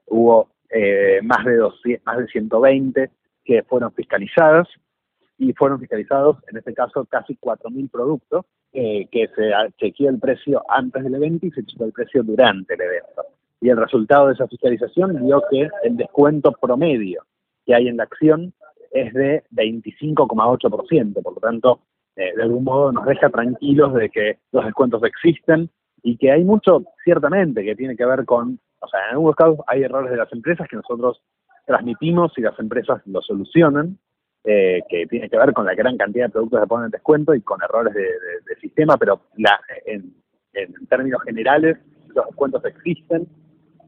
hubo 0.07 0.49
eh, 0.69 1.21
más, 1.23 1.45
de 1.45 1.55
200, 1.55 2.05
más 2.05 2.17
de 2.17 2.27
120 2.27 3.09
que 3.45 3.63
fueron 3.63 3.93
fiscalizadas 3.93 4.67
y 5.37 5.53
fueron 5.53 5.79
fiscalizados, 5.79 6.37
en 6.49 6.57
este 6.57 6.73
caso, 6.73 7.05
casi 7.05 7.35
4.000 7.35 7.89
productos, 7.91 8.45
eh, 8.73 9.07
que 9.11 9.27
se 9.35 9.51
chequeó 9.77 10.09
el 10.09 10.19
precio 10.19 10.63
antes 10.69 11.03
del 11.03 11.15
evento 11.15 11.45
y 11.45 11.51
se 11.51 11.63
chequeó 11.63 11.85
el 11.87 11.93
precio 11.93 12.23
durante 12.23 12.73
el 12.73 12.81
evento. 12.81 13.23
Y 13.61 13.69
el 13.69 13.77
resultado 13.77 14.27
de 14.27 14.33
esa 14.33 14.47
fiscalización 14.47 15.25
dio 15.25 15.41
que 15.49 15.69
el 15.83 15.97
descuento 15.97 16.51
promedio 16.51 17.23
que 17.65 17.75
hay 17.75 17.87
en 17.87 17.97
la 17.97 18.03
acción 18.03 18.53
es 18.91 19.13
de 19.13 19.43
25,8%, 19.51 21.21
por 21.21 21.33
lo 21.33 21.39
tanto, 21.39 21.79
eh, 22.15 22.33
de 22.35 22.43
algún 22.43 22.63
modo 22.63 22.91
nos 22.91 23.05
deja 23.05 23.29
tranquilos 23.29 23.93
de 23.93 24.09
que 24.09 24.39
los 24.51 24.65
descuentos 24.65 25.03
existen 25.03 25.69
y 26.01 26.17
que 26.17 26.31
hay 26.31 26.43
mucho, 26.43 26.83
ciertamente, 27.03 27.63
que 27.63 27.75
tiene 27.75 27.95
que 27.95 28.05
ver 28.05 28.25
con, 28.25 28.59
o 28.79 28.87
sea, 28.87 29.01
en 29.05 29.11
algunos 29.11 29.35
casos 29.35 29.57
hay 29.67 29.83
errores 29.83 30.11
de 30.11 30.17
las 30.17 30.31
empresas 30.31 30.67
que 30.67 30.77
nosotros 30.77 31.21
transmitimos 31.65 32.31
y 32.37 32.41
las 32.41 32.57
empresas 32.59 33.01
lo 33.05 33.21
solucionan, 33.21 33.99
eh, 34.49 34.79
que 34.89 35.05
tiene 35.07 35.29
que 35.29 35.37
ver 35.37 35.51
con 35.51 35.65
la 35.65 35.75
gran 35.75 35.97
cantidad 35.97 36.27
de 36.27 36.31
productos 36.31 36.61
que 36.61 36.67
ponen 36.67 36.85
en 36.85 36.91
descuento 36.91 37.35
y 37.35 37.41
con 37.41 37.61
errores 37.61 37.93
de, 37.93 38.01
de- 38.01 38.07
de 38.47 38.55
sistema, 38.61 38.95
pero 38.97 39.19
la, 39.35 39.59
en, 39.85 40.13
en 40.53 40.73
términos 40.87 41.21
generales 41.23 41.77
los 42.15 42.25
descuentos 42.27 42.63
existen 42.63 43.27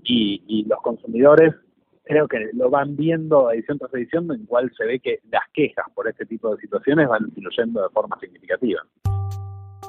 y, 0.03 0.43
y 0.47 0.65
los 0.65 0.81
consumidores 0.81 1.55
creo 2.03 2.27
que 2.27 2.49
lo 2.53 2.69
van 2.69 2.97
viendo 2.97 3.51
edición 3.51 3.77
tras 3.79 3.93
edición, 3.93 4.29
en 4.33 4.45
cual 4.47 4.69
se 4.75 4.83
ve 4.83 4.99
que 4.99 5.19
las 5.31 5.43
quejas 5.53 5.85
por 5.95 6.07
este 6.09 6.25
tipo 6.25 6.53
de 6.53 6.59
situaciones 6.59 7.07
van 7.07 7.23
disminuyendo 7.25 7.81
de 7.83 7.89
forma 7.89 8.19
significativa. 8.19 8.81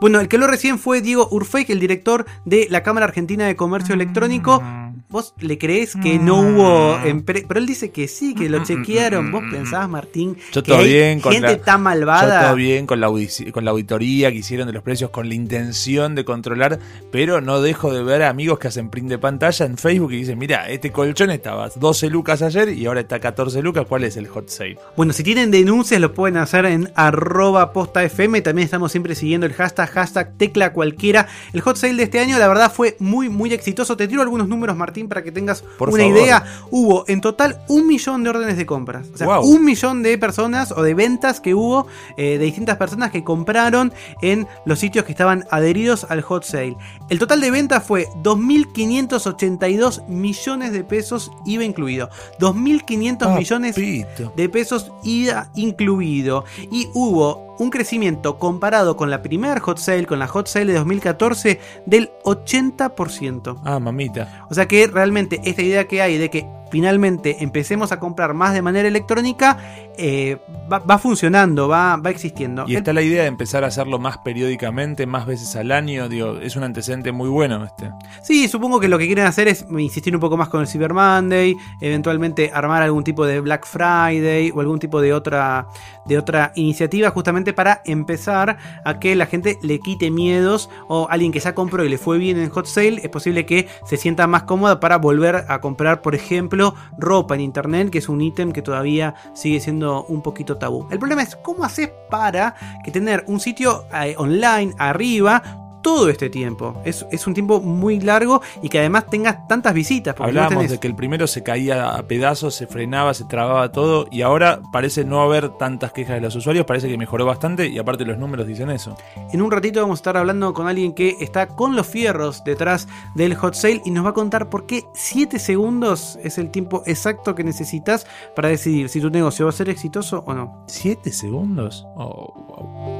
Bueno, 0.01 0.21
el 0.21 0.29
que 0.29 0.39
lo 0.39 0.47
recién 0.47 0.79
fue 0.79 1.01
Diego 1.01 1.27
Urfey, 1.31 1.65
el 1.69 1.81
director 1.81 2.25
de 2.45 2.67
la 2.71 2.83
Cámara 2.83 3.07
Argentina 3.07 3.47
de 3.47 3.57
Comercio 3.57 3.95
Electrónico. 3.95 4.63
¿Vos 5.11 5.35
le 5.41 5.59
creés 5.59 5.97
que 6.01 6.19
no 6.21 6.41
hubo 6.41 6.97
Pero 7.27 7.59
él 7.59 7.67
dice 7.67 7.91
que 7.91 8.07
sí, 8.07 8.35
que 8.35 8.49
lo 8.49 8.63
chequearon. 8.65 9.33
¿Vos 9.33 9.43
pensabas, 9.51 9.89
Martín, 9.89 10.37
Yo 10.53 10.63
que 10.63 10.71
todo 10.71 10.79
hay 10.83 10.89
bien 10.89 11.21
con 11.21 11.33
gente 11.33 11.49
la- 11.49 11.59
tan 11.63 11.79
Yo 11.81 11.85
malvada? 11.85 12.43
todo 12.47 12.55
bien 12.55 12.87
con 12.87 13.01
la, 13.01 13.09
audici- 13.09 13.51
con 13.51 13.65
la 13.65 13.73
auditoría 13.73 14.31
que 14.31 14.39
hicieron 14.39 14.69
de 14.69 14.73
los 14.73 14.83
precios 14.85 15.11
con 15.11 15.29
la 15.29 15.35
intención 15.35 16.15
de 16.15 16.25
controlar, 16.25 16.79
pero 17.11 17.41
no 17.41 17.61
dejo 17.61 17.93
de 17.93 18.03
ver 18.05 18.23
amigos 18.23 18.61
que 18.61 18.69
hacen 18.69 18.89
print 18.89 19.09
de 19.09 19.19
pantalla 19.19 19.67
en 19.67 19.77
Facebook 19.77 20.13
y 20.13 20.19
dicen, 20.19 20.39
mira, 20.39 20.69
este 20.71 20.93
colchón 20.93 21.31
estaba 21.31 21.69
12 21.75 22.09
lucas 22.09 22.43
ayer 22.43 22.69
y 22.71 22.87
ahora 22.87 23.01
está 23.01 23.19
14 23.19 23.63
lucas, 23.63 23.87
¿cuál 23.89 24.05
es 24.05 24.17
el 24.17 24.29
hot 24.29 24.49
sale? 24.49 24.79
Bueno, 24.97 25.13
si 25.13 25.25
tienen 25.25 25.51
denuncias 25.51 26.01
lo 26.01 26.15
pueden 26.15 26.37
hacer 26.37 26.67
en 26.67 26.89
arroba 26.95 27.73
posta 27.73 28.05
FM. 28.05 28.43
También 28.43 28.65
estamos 28.65 28.93
siempre 28.93 29.15
siguiendo 29.17 29.47
el 29.47 29.55
hashtag, 29.55 29.91
hashtag 29.91 30.35
tecla 30.37 30.73
cualquiera. 30.73 31.27
El 31.53 31.63
hot 31.63 31.77
sale 31.77 31.95
de 31.95 32.05
este 32.05 32.21
año, 32.21 32.39
la 32.39 32.47
verdad, 32.47 32.73
fue 32.73 32.97
muy, 33.01 33.29
muy 33.29 33.53
exitoso. 33.53 33.97
Te 33.97 34.07
tiro 34.07 34.23
algunos 34.23 34.47
números, 34.49 34.77
Martín, 34.77 35.00
para 35.09 35.23
que 35.23 35.33
tengas 35.33 35.63
Por 35.79 35.91
una 35.91 36.03
favor. 36.05 36.19
idea. 36.19 36.45
Hubo 36.71 37.05
en 37.09 37.21
total 37.21 37.61
un 37.69 37.87
millón 37.87 38.23
de 38.25 38.31
órdenes 38.31 38.57
de 38.57 38.67
compras. 38.67 39.07
O 39.15 39.17
sea, 39.17 39.27
Wow. 39.27 39.45
un 39.45 39.65
millón 39.65 40.03
de 40.03 40.17
personas 40.19 40.73
o 40.73 40.83
de 40.83 40.95
ventas 40.95 41.41
que 41.41 41.55
hubo 41.55 41.87
eh, 42.17 42.39
de 42.39 42.45
distintas 42.45 42.77
personas 42.77 43.11
que 43.11 43.25
compraron 43.25 43.93
en 44.23 44.47
los 44.65 44.79
sitios 44.79 45.05
que 45.05 45.13
estaban 45.13 45.45
adheridos 45.51 46.07
al 46.09 46.23
hot 46.23 46.45
sale. 46.45 46.77
El 47.09 47.19
total 47.19 47.41
de 47.41 47.51
ventas 47.51 47.85
fue 47.85 48.07
2.582 48.23 50.07
millones 50.09 50.73
de 50.73 50.85
pesos, 50.85 51.31
IVA 51.47 51.65
incluido. 51.65 52.11
2.500 52.39 53.37
millones 53.37 53.77
de 53.77 54.49
pesos 54.49 54.93
IVA 55.03 55.51
incluido. 55.55 56.45
Y 56.71 56.89
hubo 56.95 57.50
un 57.61 57.71
crecimiento 57.71 58.39
comparado 58.39 58.97
con 58.97 59.11
la 59.11 59.23
primer 59.23 59.61
hot 59.61 59.79
sale, 59.79 60.07
con 60.07 60.19
la 60.19 60.27
hot 60.27 60.47
sale 60.47 60.73
de 60.73 60.79
2014, 60.79 61.61
del 61.85 62.11
80%. 62.25 63.61
Ah, 63.65 63.79
mamita. 63.79 64.47
O 64.51 64.55
sea 64.55 64.67
que 64.67 64.87
realmente 64.87 65.41
esta 65.45 65.63
idea 65.63 65.87
que 65.87 66.01
hay 66.01 66.17
de 66.17 66.31
que 66.31 66.47
finalmente 66.71 67.37
empecemos 67.43 67.93
a 67.93 67.99
comprar 68.01 68.35
más 68.35 68.55
de 68.55 68.63
manera 68.63 68.89
electrónica 68.89 69.59
eh, 69.99 70.39
va, 70.73 70.79
va 70.79 70.99
funcionando, 70.99 71.69
va, 71.69 71.97
va 71.97 72.11
existiendo. 72.11 72.65
Y 72.67 72.73
El- 72.73 72.79
está 72.79 72.93
la 72.93 73.03
idea 73.03 73.23
de 73.23 73.29
empezar 73.29 73.65
a 73.65 73.67
hacerlo 73.67 73.99
más 73.99 74.19
periódicamente, 74.19 75.07
más 75.07 75.27
veces 75.27 75.55
al 75.57 75.73
año, 75.73 76.09
digo, 76.09 76.39
es 76.39 76.57
un 76.57 76.63
antecedente 76.63 77.13
muy 77.13 77.29
bueno 77.29 77.65
este. 77.65 77.91
Sí, 78.23 78.49
supongo 78.49 78.81
que 78.81 78.89
lo 78.89 78.99
que 78.99 79.07
quieren 79.07 79.27
hacer 79.27 79.49
es 79.49 79.67
insistir 79.77 80.15
un 80.15 80.21
poco 80.21 80.37
más 80.37 80.49
con 80.49 80.61
el 80.61 80.67
Cyber 80.67 80.95
Monday, 80.95 81.57
eventualmente 81.81 82.51
armar 82.55 82.83
algún 82.83 83.05
tipo 83.05 83.27
de 83.27 83.41
Black 83.41 83.67
Friday 83.67 84.51
o 84.55 84.61
algún 84.61 84.79
tipo 84.79 85.01
de 85.01 85.13
otra, 85.13 85.67
de 86.07 86.19
otra 86.19 86.53
iniciativa 86.55 87.11
justamente 87.11 87.53
para 87.53 87.83
empezar 87.85 88.57
a 88.85 88.99
que 88.99 89.15
la 89.17 89.27
gente 89.27 89.59
le 89.63 89.81
quite 89.81 90.11
miedos 90.11 90.71
o 90.89 91.09
alguien 91.11 91.33
que 91.33 91.41
ya 91.41 91.55
compró 91.55 91.85
y 91.85 91.89
le 91.89 91.99
fue 91.99 92.19
bien 92.19 92.39
en 92.39 92.49
Hot 92.51 92.67
Sale, 92.67 93.01
es 93.03 93.09
posible 93.09 93.45
que 93.45 93.69
se 93.85 93.97
sienta 93.97 94.27
más 94.27 94.45
cómoda 94.45 94.81
para 94.81 94.97
volver 94.99 95.45
a 95.49 95.61
comprar, 95.61 96.01
por 96.03 96.15
ejemplo, 96.15 96.60
ropa 96.99 97.35
en 97.35 97.41
internet, 97.41 97.91
que 97.91 97.99
es 97.99 98.09
un 98.09 98.21
ítem 98.21 98.53
que 98.53 98.63
todavía 98.63 99.15
sigue 99.35 99.61
siendo 99.61 100.05
un 100.05 100.23
poquito 100.23 100.57
tabú. 100.57 100.87
El 100.91 100.99
problema 100.99 101.23
es 101.23 101.37
cómo 101.37 101.65
haces 101.65 101.91
para 102.11 102.55
que 102.85 102.91
tener 102.91 103.25
un 103.27 103.41
sitio 103.41 103.85
eh, 103.95 104.15
online 104.19 104.75
arriba 104.79 105.43
todo 105.83 106.09
este 106.09 106.31
tiempo. 106.31 106.81
Es, 106.85 107.07
es 107.11 107.27
un 107.27 107.35
tiempo 107.35 107.61
muy 107.61 108.01
largo 108.01 108.41
y 108.63 108.69
que 108.69 108.79
además 108.79 109.07
tengas 109.07 109.47
tantas 109.49 109.75
visitas. 109.75 110.17
No 110.19 110.25
Hablábamos 110.25 110.65
tenés- 110.65 110.69
de 110.71 110.79
que 110.81 110.87
el 110.89 110.95
primero 110.95 111.27
se 111.27 111.43
caía 111.43 111.95
a 111.95 112.03
pedazos, 112.03 112.55
se 112.55 112.67
frenaba, 112.67 113.15
se 113.15 113.25
trababa 113.25 113.73
todo 113.73 114.07
y 114.11 114.23
ahora 114.23 114.61
parece 114.73 115.05
no 115.05 115.23
haber 115.23 115.51
tantas 115.51 115.93
quejas 115.93 116.17
de 116.17 116.21
los 116.21 116.35
usuarios, 116.37 116.67
parece 116.67 116.89
que 116.89 116.97
mejoró 116.99 117.25
bastante 117.27 117.69
y 117.69 117.79
aparte 117.79 118.05
los 118.05 118.19
números 118.19 118.47
dicen 118.47 118.71
eso. 118.71 118.97
En 119.33 119.43
un 119.43 119.51
ratito 119.51 119.81
vamos 119.81 119.99
a 119.99 120.01
estar 120.01 120.17
hablando 120.17 120.53
con 120.55 120.69
alguien 120.69 120.93
que 120.93 121.17
está 121.21 121.47
con 121.49 121.77
los 121.77 121.87
fierros 121.87 122.45
detrás 122.45 122.89
del 123.15 123.35
hot 123.35 123.55
sale 123.55 123.83
y 123.85 123.91
nos 123.91 124.05
va 124.05 124.11
a 124.11 124.15
contar 124.15 124.49
por 124.51 124.67
qué 124.67 124.85
7 124.95 125.39
segundos 125.39 126.19
es 126.23 126.39
el 126.39 126.51
tiempo 126.51 126.83
exacto 126.87 127.35
que 127.35 127.45
necesitas 127.45 128.07
para 128.37 128.49
decidir 128.49 128.89
si 128.89 129.01
tu 129.01 129.11
negocio 129.11 129.47
va 129.47 129.51
a 129.51 129.53
ser 129.53 129.69
exitoso 129.69 130.23
o 130.27 130.35
no. 130.35 130.65
¿Siete 130.67 131.13
segundos? 131.13 131.85
Oh, 131.97 132.33
wow. 132.49 133.00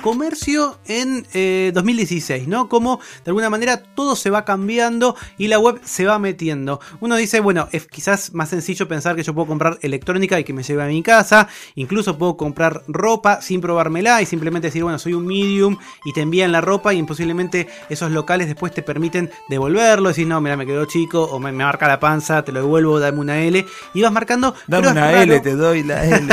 Comercio 0.00 0.78
en 0.86 1.26
eh, 1.32 1.70
2016, 1.74 2.48
¿no? 2.48 2.68
Como 2.68 2.98
de 3.24 3.30
alguna 3.30 3.50
manera 3.50 3.82
todo 3.82 4.16
se 4.16 4.30
va 4.30 4.44
cambiando 4.44 5.16
y 5.38 5.48
la 5.48 5.58
web 5.58 5.80
se 5.84 6.06
va 6.06 6.18
metiendo. 6.18 6.80
Uno 7.00 7.16
dice, 7.16 7.40
bueno, 7.40 7.68
es 7.72 7.86
quizás 7.86 8.34
más 8.34 8.48
sencillo 8.48 8.88
pensar 8.88 9.16
que 9.16 9.22
yo 9.22 9.34
puedo 9.34 9.46
comprar 9.46 9.78
electrónica 9.82 10.38
y 10.38 10.44
que 10.44 10.52
me 10.52 10.62
lleve 10.62 10.82
a 10.82 10.86
mi 10.86 11.02
casa, 11.02 11.48
incluso 11.74 12.18
puedo 12.18 12.36
comprar 12.36 12.82
ropa 12.88 13.40
sin 13.40 13.60
probármela 13.60 14.22
y 14.22 14.26
simplemente 14.26 14.68
decir, 14.68 14.82
bueno, 14.82 14.98
soy 14.98 15.14
un 15.14 15.26
medium 15.26 15.76
y 16.04 16.12
te 16.12 16.20
envían 16.22 16.52
la 16.52 16.60
ropa 16.60 16.94
y 16.94 16.98
imposiblemente 16.98 17.68
esos 17.88 18.10
locales 18.10 18.46
después 18.46 18.72
te 18.72 18.82
permiten 18.82 19.30
devolverlo, 19.48 20.08
decir, 20.08 20.26
no, 20.26 20.40
mira, 20.40 20.56
me 20.56 20.66
quedó 20.66 20.84
chico 20.86 21.22
o 21.24 21.38
me, 21.38 21.52
me 21.52 21.64
marca 21.64 21.88
la 21.88 22.00
panza, 22.00 22.42
te 22.44 22.52
lo 22.52 22.60
devuelvo, 22.60 22.98
dame 23.00 23.18
una 23.18 23.40
L 23.42 23.64
y 23.94 24.02
vas 24.02 24.12
marcando. 24.12 24.54
Dame 24.66 24.88
una. 24.88 25.22
L, 25.22 25.40
te 25.40 25.54
doy 25.54 25.82
la 25.82 26.04
L. 26.04 26.26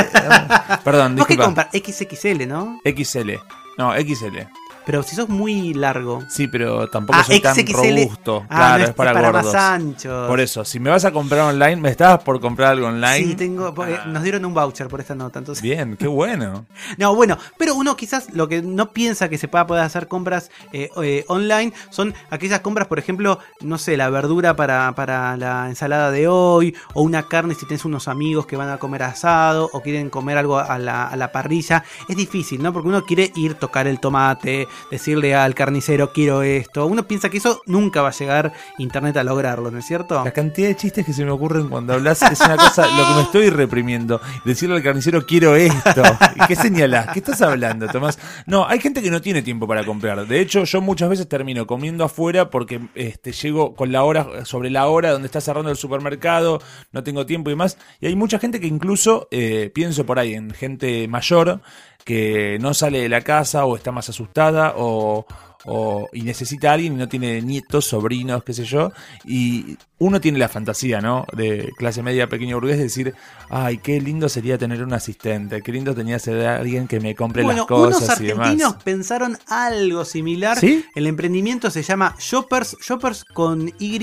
Perdón, 0.84 1.16
¿Vos 1.16 1.26
qué 1.26 1.34
disculpa. 1.34 1.68
compras? 1.68 1.68
XXL, 1.72 2.46
¿no? 2.46 2.80
XL. 2.84 3.32
No, 3.78 3.92
XL. 3.92 4.36
Pero 4.88 5.02
si 5.02 5.14
sos 5.14 5.28
muy 5.28 5.74
largo. 5.74 6.24
Sí, 6.30 6.48
pero 6.48 6.88
tampoco 6.88 7.18
Ah, 7.18 7.24
soy 7.24 7.40
tan 7.40 7.54
XXL. 7.54 7.72
robusto. 7.74 8.46
Ah, 8.48 8.56
claro, 8.56 8.78
no, 8.78 8.84
es 8.84 8.94
para, 8.94 9.12
más 9.12 9.22
gordos. 9.22 9.54
anchos. 9.54 10.28
Por 10.28 10.40
eso, 10.40 10.64
si 10.64 10.80
me 10.80 10.88
vas 10.88 11.04
a 11.04 11.12
comprar 11.12 11.42
online, 11.42 11.76
me 11.76 11.90
estabas 11.90 12.22
por 12.22 12.40
comprar 12.40 12.70
algo 12.72 12.86
online. 12.86 13.18
Sí, 13.18 13.34
tengo, 13.34 13.74
porque 13.74 13.98
nos 14.06 14.22
dieron 14.22 14.46
un 14.46 14.54
voucher 14.54 14.88
por 14.88 15.00
esta 15.00 15.14
nota, 15.14 15.40
entonces. 15.40 15.60
Bien, 15.62 15.94
qué 15.98 16.06
bueno. 16.06 16.64
No, 16.96 17.14
bueno, 17.14 17.36
pero 17.58 17.74
uno 17.74 17.96
quizás 17.98 18.32
lo 18.32 18.48
que 18.48 18.62
no 18.62 18.92
piensa 18.94 19.28
que 19.28 19.36
se 19.36 19.46
pueda 19.46 19.66
poder 19.66 19.84
hacer 19.84 20.08
compras 20.08 20.50
eh, 20.72 20.88
eh, 21.02 21.24
online 21.28 21.74
son 21.90 22.14
aquellas 22.30 22.60
compras, 22.60 22.88
por 22.88 22.98
ejemplo, 22.98 23.38
no 23.60 23.76
sé, 23.76 23.98
la 23.98 24.08
verdura 24.08 24.56
para, 24.56 24.90
para 24.94 25.36
la 25.36 25.68
ensalada 25.68 26.10
de 26.10 26.28
hoy, 26.28 26.74
o 26.94 27.02
una 27.02 27.24
carne 27.24 27.54
si 27.54 27.66
tienes 27.66 27.84
unos 27.84 28.08
amigos 28.08 28.46
que 28.46 28.56
van 28.56 28.70
a 28.70 28.78
comer 28.78 29.02
asado, 29.02 29.68
o 29.74 29.82
quieren 29.82 30.08
comer 30.08 30.38
algo 30.38 30.56
a 30.58 30.78
la, 30.78 31.06
a 31.08 31.14
la 31.16 31.30
parrilla. 31.30 31.84
Es 32.08 32.16
difícil, 32.16 32.62
¿no? 32.62 32.72
Porque 32.72 32.88
uno 32.88 33.04
quiere 33.04 33.30
ir, 33.36 33.52
tocar 33.54 33.86
el 33.86 34.00
tomate, 34.00 34.66
decirle 34.90 35.34
al 35.34 35.54
carnicero 35.54 36.12
quiero 36.12 36.42
esto. 36.42 36.86
Uno 36.86 37.06
piensa 37.06 37.28
que 37.28 37.38
eso 37.38 37.62
nunca 37.66 38.02
va 38.02 38.08
a 38.08 38.12
llegar 38.12 38.52
internet 38.78 39.16
a 39.16 39.24
lograrlo, 39.24 39.70
¿no 39.70 39.78
es 39.78 39.86
cierto? 39.86 40.22
La 40.24 40.32
cantidad 40.32 40.68
de 40.68 40.76
chistes 40.76 41.04
que 41.04 41.12
se 41.12 41.24
me 41.24 41.30
ocurren 41.30 41.68
cuando 41.68 41.94
hablas 41.94 42.22
es 42.22 42.40
una 42.40 42.56
cosa, 42.56 42.86
lo 42.86 43.06
que 43.06 43.14
me 43.14 43.22
estoy 43.22 43.50
reprimiendo. 43.50 44.20
Decirle 44.44 44.76
al 44.76 44.82
carnicero, 44.82 45.26
quiero 45.26 45.56
esto. 45.56 46.02
¿Y 46.36 46.46
¿Qué 46.46 46.56
señalás? 46.56 47.08
¿Qué 47.12 47.18
estás 47.20 47.42
hablando, 47.42 47.88
Tomás? 47.88 48.18
No, 48.46 48.66
hay 48.66 48.80
gente 48.80 49.02
que 49.02 49.10
no 49.10 49.20
tiene 49.20 49.42
tiempo 49.42 49.66
para 49.66 49.84
comprar. 49.84 50.26
De 50.26 50.40
hecho, 50.40 50.64
yo 50.64 50.80
muchas 50.80 51.08
veces 51.08 51.28
termino 51.28 51.66
comiendo 51.66 52.04
afuera 52.04 52.50
porque 52.50 52.80
este, 52.94 53.32
llego 53.32 53.74
con 53.74 53.92
la 53.92 54.04
hora, 54.04 54.44
sobre 54.44 54.70
la 54.70 54.88
hora 54.88 55.10
donde 55.12 55.26
está 55.26 55.40
cerrando 55.40 55.70
el 55.70 55.76
supermercado, 55.76 56.60
no 56.92 57.02
tengo 57.02 57.26
tiempo 57.26 57.50
y 57.50 57.56
más. 57.56 57.78
Y 58.00 58.06
hay 58.06 58.16
mucha 58.16 58.38
gente 58.38 58.60
que 58.60 58.66
incluso, 58.66 59.28
eh, 59.30 59.70
pienso 59.74 60.06
por 60.06 60.18
ahí 60.18 60.34
en 60.34 60.50
gente 60.50 61.06
mayor, 61.08 61.60
que 62.08 62.56
no 62.58 62.72
sale 62.72 63.02
de 63.02 63.08
la 63.10 63.20
casa 63.20 63.66
o 63.66 63.76
está 63.76 63.92
más 63.92 64.08
asustada 64.08 64.72
o, 64.78 65.26
o- 65.66 66.08
y 66.14 66.22
necesita 66.22 66.70
a 66.70 66.72
alguien 66.72 66.94
y 66.94 66.96
no 66.96 67.06
tiene 67.06 67.42
nietos, 67.42 67.84
sobrinos, 67.84 68.42
qué 68.44 68.54
sé 68.54 68.64
yo, 68.64 68.92
y 69.26 69.76
uno 69.98 70.18
tiene 70.18 70.38
la 70.38 70.48
fantasía, 70.48 71.02
¿no? 71.02 71.26
De 71.36 71.70
clase 71.76 72.02
media, 72.02 72.26
pequeño 72.28 72.56
burgués, 72.56 72.78
de 72.78 72.84
decir, 72.84 73.14
ay, 73.50 73.76
qué 73.78 74.00
lindo 74.00 74.30
sería 74.30 74.56
tener 74.56 74.82
un 74.82 74.94
asistente, 74.94 75.60
qué 75.60 75.70
lindo 75.72 75.94
tenía 75.94 76.18
ser 76.18 76.46
alguien 76.46 76.86
que 76.88 76.98
me 76.98 77.14
compre 77.14 77.42
Bueno, 77.42 77.58
las 77.62 77.66
cosas 77.66 78.02
unos 78.08 78.20
y 78.22 78.24
demás. 78.26 78.46
argentinos 78.46 78.82
pensaron 78.84 79.36
algo 79.48 80.04
similar. 80.06 80.58
¿Sí? 80.58 80.84
El 80.94 81.06
emprendimiento 81.08 81.70
se 81.70 81.82
llama 81.82 82.14
Shoppers, 82.18 82.76
Shoppers 82.80 83.24
con 83.24 83.70
Y, 83.78 83.98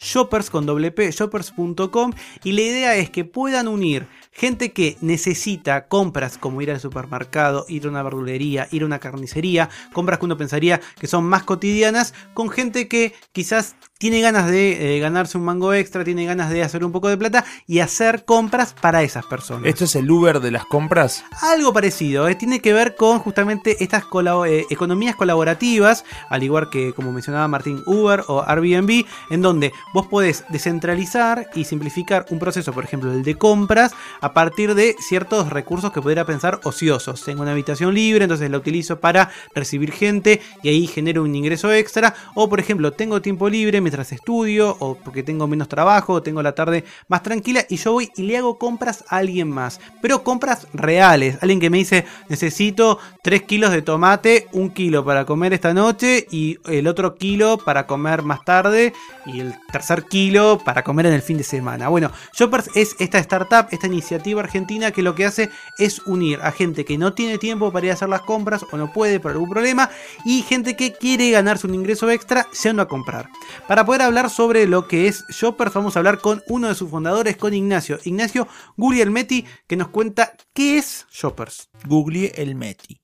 shoppers 0.00 0.50
con 0.50 0.66
doble 0.66 0.90
P, 0.90 1.10
shoppers.com 1.12 2.12
y 2.42 2.52
la 2.52 2.60
idea 2.62 2.96
es 2.96 3.10
que 3.10 3.24
puedan 3.24 3.68
unir 3.68 4.08
gente 4.32 4.72
que 4.72 4.96
necesita 5.00 5.88
compras 5.88 6.38
como 6.38 6.62
ir 6.62 6.70
al 6.70 6.80
supermercado, 6.80 7.66
ir 7.68 7.86
a 7.86 7.88
una 7.88 8.02
verdulería, 8.02 8.68
ir 8.70 8.82
a 8.82 8.86
una 8.86 8.98
carnicería, 8.98 9.68
compras 9.92 10.18
que 10.18 10.24
uno 10.24 10.36
pensaría 10.36 10.80
que 10.98 11.06
son 11.06 11.24
más 11.24 11.42
cotidianas, 11.42 12.14
con 12.34 12.48
gente 12.50 12.88
que 12.88 13.12
quizás 13.32 13.76
tiene 14.00 14.22
ganas 14.22 14.50
de 14.50 14.96
eh, 14.96 14.98
ganarse 14.98 15.36
un 15.36 15.44
mango 15.44 15.74
extra, 15.74 16.04
tiene 16.04 16.24
ganas 16.24 16.48
de 16.48 16.62
hacer 16.62 16.82
un 16.86 16.90
poco 16.90 17.10
de 17.10 17.18
plata 17.18 17.44
y 17.66 17.80
hacer 17.80 18.24
compras 18.24 18.74
para 18.80 19.02
esas 19.02 19.26
personas. 19.26 19.66
¿Esto 19.66 19.84
es 19.84 19.94
el 19.94 20.10
Uber 20.10 20.40
de 20.40 20.50
las 20.50 20.64
compras? 20.64 21.22
Algo 21.42 21.70
parecido, 21.74 22.26
eh, 22.26 22.34
tiene 22.34 22.60
que 22.60 22.72
ver 22.72 22.96
con 22.96 23.18
justamente 23.18 23.76
estas 23.84 24.04
eh, 24.46 24.64
economías 24.70 25.16
colaborativas, 25.16 26.06
al 26.30 26.42
igual 26.42 26.70
que 26.70 26.94
como 26.94 27.12
mencionaba 27.12 27.46
Martín 27.46 27.82
Uber 27.84 28.24
o 28.28 28.42
Airbnb, 28.42 29.04
en 29.28 29.42
donde 29.42 29.70
vos 29.92 30.06
podés 30.06 30.44
descentralizar 30.48 31.50
y 31.54 31.64
simplificar 31.64 32.24
un 32.30 32.38
proceso, 32.38 32.72
por 32.72 32.84
ejemplo, 32.84 33.12
el 33.12 33.22
de 33.22 33.34
compras, 33.34 33.92
a 34.22 34.32
partir 34.32 34.74
de 34.74 34.96
ciertos 34.98 35.50
recursos 35.50 35.92
que 35.92 36.00
pudiera 36.00 36.24
pensar 36.24 36.58
ociosos. 36.64 37.22
Tengo 37.22 37.42
una 37.42 37.52
habitación 37.52 37.94
libre, 37.94 38.24
entonces 38.24 38.50
la 38.50 38.56
utilizo 38.56 38.98
para 38.98 39.30
recibir 39.54 39.92
gente 39.92 40.40
y 40.62 40.70
ahí 40.70 40.86
genero 40.86 41.22
un 41.22 41.36
ingreso 41.36 41.70
extra. 41.70 42.14
O 42.34 42.48
por 42.48 42.60
ejemplo, 42.60 42.92
tengo 42.92 43.20
tiempo 43.20 43.50
libre 43.50 43.82
mientras 43.90 44.12
estudio 44.12 44.76
o 44.78 44.94
porque 44.94 45.24
tengo 45.24 45.48
menos 45.48 45.66
trabajo, 45.66 46.22
tengo 46.22 46.44
la 46.44 46.54
tarde 46.54 46.84
más 47.08 47.24
tranquila 47.24 47.66
y 47.68 47.76
yo 47.76 47.92
voy 47.92 48.08
y 48.14 48.22
le 48.22 48.36
hago 48.36 48.56
compras 48.56 49.04
a 49.08 49.16
alguien 49.16 49.50
más. 49.50 49.80
Pero 50.00 50.22
compras 50.22 50.68
reales. 50.72 51.38
Alguien 51.40 51.58
que 51.58 51.70
me 51.70 51.78
dice, 51.78 52.04
necesito 52.28 53.00
3 53.24 53.42
kilos 53.42 53.72
de 53.72 53.82
tomate, 53.82 54.46
un 54.52 54.70
kilo 54.70 55.04
para 55.04 55.24
comer 55.24 55.52
esta 55.54 55.74
noche 55.74 56.24
y 56.30 56.58
el 56.66 56.86
otro 56.86 57.16
kilo 57.16 57.58
para 57.58 57.88
comer 57.88 58.22
más 58.22 58.44
tarde 58.44 58.92
y 59.26 59.40
el 59.40 59.54
tercer 59.72 60.04
kilo 60.04 60.60
para 60.64 60.84
comer 60.84 61.06
en 61.06 61.14
el 61.14 61.22
fin 61.22 61.36
de 61.36 61.42
semana. 61.42 61.88
Bueno, 61.88 62.12
Shoppers 62.32 62.70
es 62.76 62.94
esta 63.00 63.18
startup, 63.18 63.66
esta 63.72 63.88
iniciativa 63.88 64.40
argentina 64.40 64.92
que 64.92 65.02
lo 65.02 65.16
que 65.16 65.26
hace 65.26 65.50
es 65.78 65.98
unir 66.06 66.38
a 66.42 66.52
gente 66.52 66.84
que 66.84 66.96
no 66.96 67.12
tiene 67.12 67.38
tiempo 67.38 67.72
para 67.72 67.86
ir 67.86 67.90
a 67.90 67.94
hacer 67.94 68.08
las 68.08 68.22
compras 68.22 68.64
o 68.70 68.76
no 68.76 68.92
puede 68.92 69.18
por 69.18 69.32
algún 69.32 69.50
problema 69.50 69.90
y 70.24 70.42
gente 70.42 70.76
que 70.76 70.92
quiere 70.92 71.28
ganarse 71.32 71.66
un 71.66 71.74
ingreso 71.74 72.08
extra 72.08 72.46
yendo 72.62 72.82
a 72.82 72.86
comprar. 72.86 73.28
Para 73.66 73.79
poder 73.84 74.02
hablar 74.02 74.28
sobre 74.30 74.66
lo 74.66 74.86
que 74.88 75.06
es 75.08 75.24
Shoppers 75.30 75.74
vamos 75.74 75.96
a 75.96 76.00
hablar 76.00 76.18
con 76.18 76.40
uno 76.48 76.68
de 76.68 76.74
sus 76.74 76.90
fundadores, 76.90 77.36
con 77.36 77.54
Ignacio. 77.54 77.96
Ignacio 78.04 78.46
Gurielmeti 78.76 79.44
que 79.68 79.76
nos 79.76 79.88
cuenta 79.88 80.30
qué 80.54 80.78
es 80.78 81.06
Shoppers. 81.10 81.70
Google 81.86 82.32
el 82.36 82.54
Meti. 82.54 83.00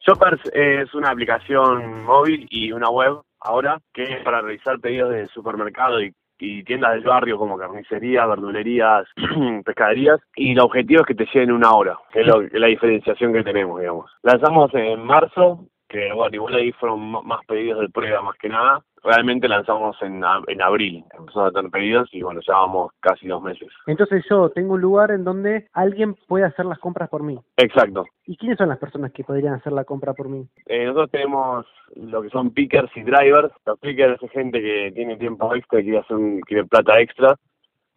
Shoppers 0.00 0.40
es 0.52 0.94
una 0.94 1.10
aplicación 1.10 2.04
móvil 2.04 2.46
y 2.50 2.70
una 2.72 2.88
web 2.90 3.20
ahora 3.40 3.80
que 3.92 4.04
es 4.04 4.22
para 4.24 4.40
realizar 4.40 4.78
pedidos 4.80 5.10
de 5.10 5.26
supermercado 5.26 6.00
y, 6.00 6.12
y 6.38 6.62
tiendas 6.64 6.92
del 6.92 7.04
barrio 7.04 7.38
como 7.38 7.56
carnicerías, 7.58 8.28
verdulerías, 8.28 9.04
pescaderías 9.64 10.20
y 10.36 10.52
el 10.52 10.60
objetivo 10.60 11.00
es 11.00 11.06
que 11.06 11.14
te 11.14 11.24
lleguen 11.26 11.50
en 11.50 11.56
una 11.56 11.72
hora, 11.72 11.98
que 12.12 12.20
es, 12.20 12.26
lo- 12.26 12.40
que 12.40 12.46
es 12.46 12.60
la 12.60 12.66
diferenciación 12.68 13.32
que 13.32 13.42
tenemos, 13.42 13.80
digamos. 13.80 14.10
Lanzamos 14.22 14.72
en 14.74 15.04
marzo, 15.04 15.66
que 15.88 16.12
bueno, 16.12 16.34
igual 16.34 16.54
ahí 16.54 16.72
fueron 16.72 17.00
más 17.26 17.40
pedidos 17.46 17.80
de 17.80 17.88
prueba 17.88 18.22
más 18.22 18.36
que 18.38 18.48
nada. 18.48 18.82
Realmente 19.06 19.46
lanzamos 19.48 19.96
en, 20.02 20.24
a- 20.24 20.42
en 20.48 20.60
abril, 20.60 21.04
empezamos 21.16 21.48
a 21.48 21.52
tener 21.52 21.70
pedidos 21.70 22.08
y 22.12 22.22
bueno, 22.22 22.40
ya 22.46 22.54
vamos 22.54 22.90
casi 23.00 23.28
dos 23.28 23.40
meses. 23.40 23.68
Entonces 23.86 24.24
yo 24.28 24.50
tengo 24.50 24.74
un 24.74 24.80
lugar 24.80 25.12
en 25.12 25.22
donde 25.22 25.68
alguien 25.72 26.14
puede 26.26 26.44
hacer 26.44 26.66
las 26.66 26.78
compras 26.80 27.08
por 27.08 27.22
mí. 27.22 27.38
Exacto. 27.56 28.04
¿Y 28.26 28.36
quiénes 28.36 28.58
son 28.58 28.68
las 28.68 28.78
personas 28.78 29.12
que 29.12 29.22
podrían 29.22 29.54
hacer 29.54 29.72
la 29.72 29.84
compra 29.84 30.12
por 30.12 30.28
mí? 30.28 30.46
Eh, 30.66 30.84
nosotros 30.86 31.10
tenemos 31.12 31.66
lo 31.94 32.20
que 32.20 32.30
son 32.30 32.50
pickers 32.50 32.90
y 32.96 33.02
drivers. 33.02 33.52
Los 33.64 33.78
pickers 33.78 34.20
es 34.22 34.30
gente 34.32 34.60
que 34.60 34.90
tiene 34.92 35.16
tiempo 35.16 35.54
extra, 35.54 35.80
quiere 35.80 35.98
hacer 35.98 36.16
un, 36.16 36.40
quiere 36.40 36.64
plata 36.64 36.98
extra 37.00 37.36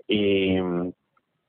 y, 0.08 0.58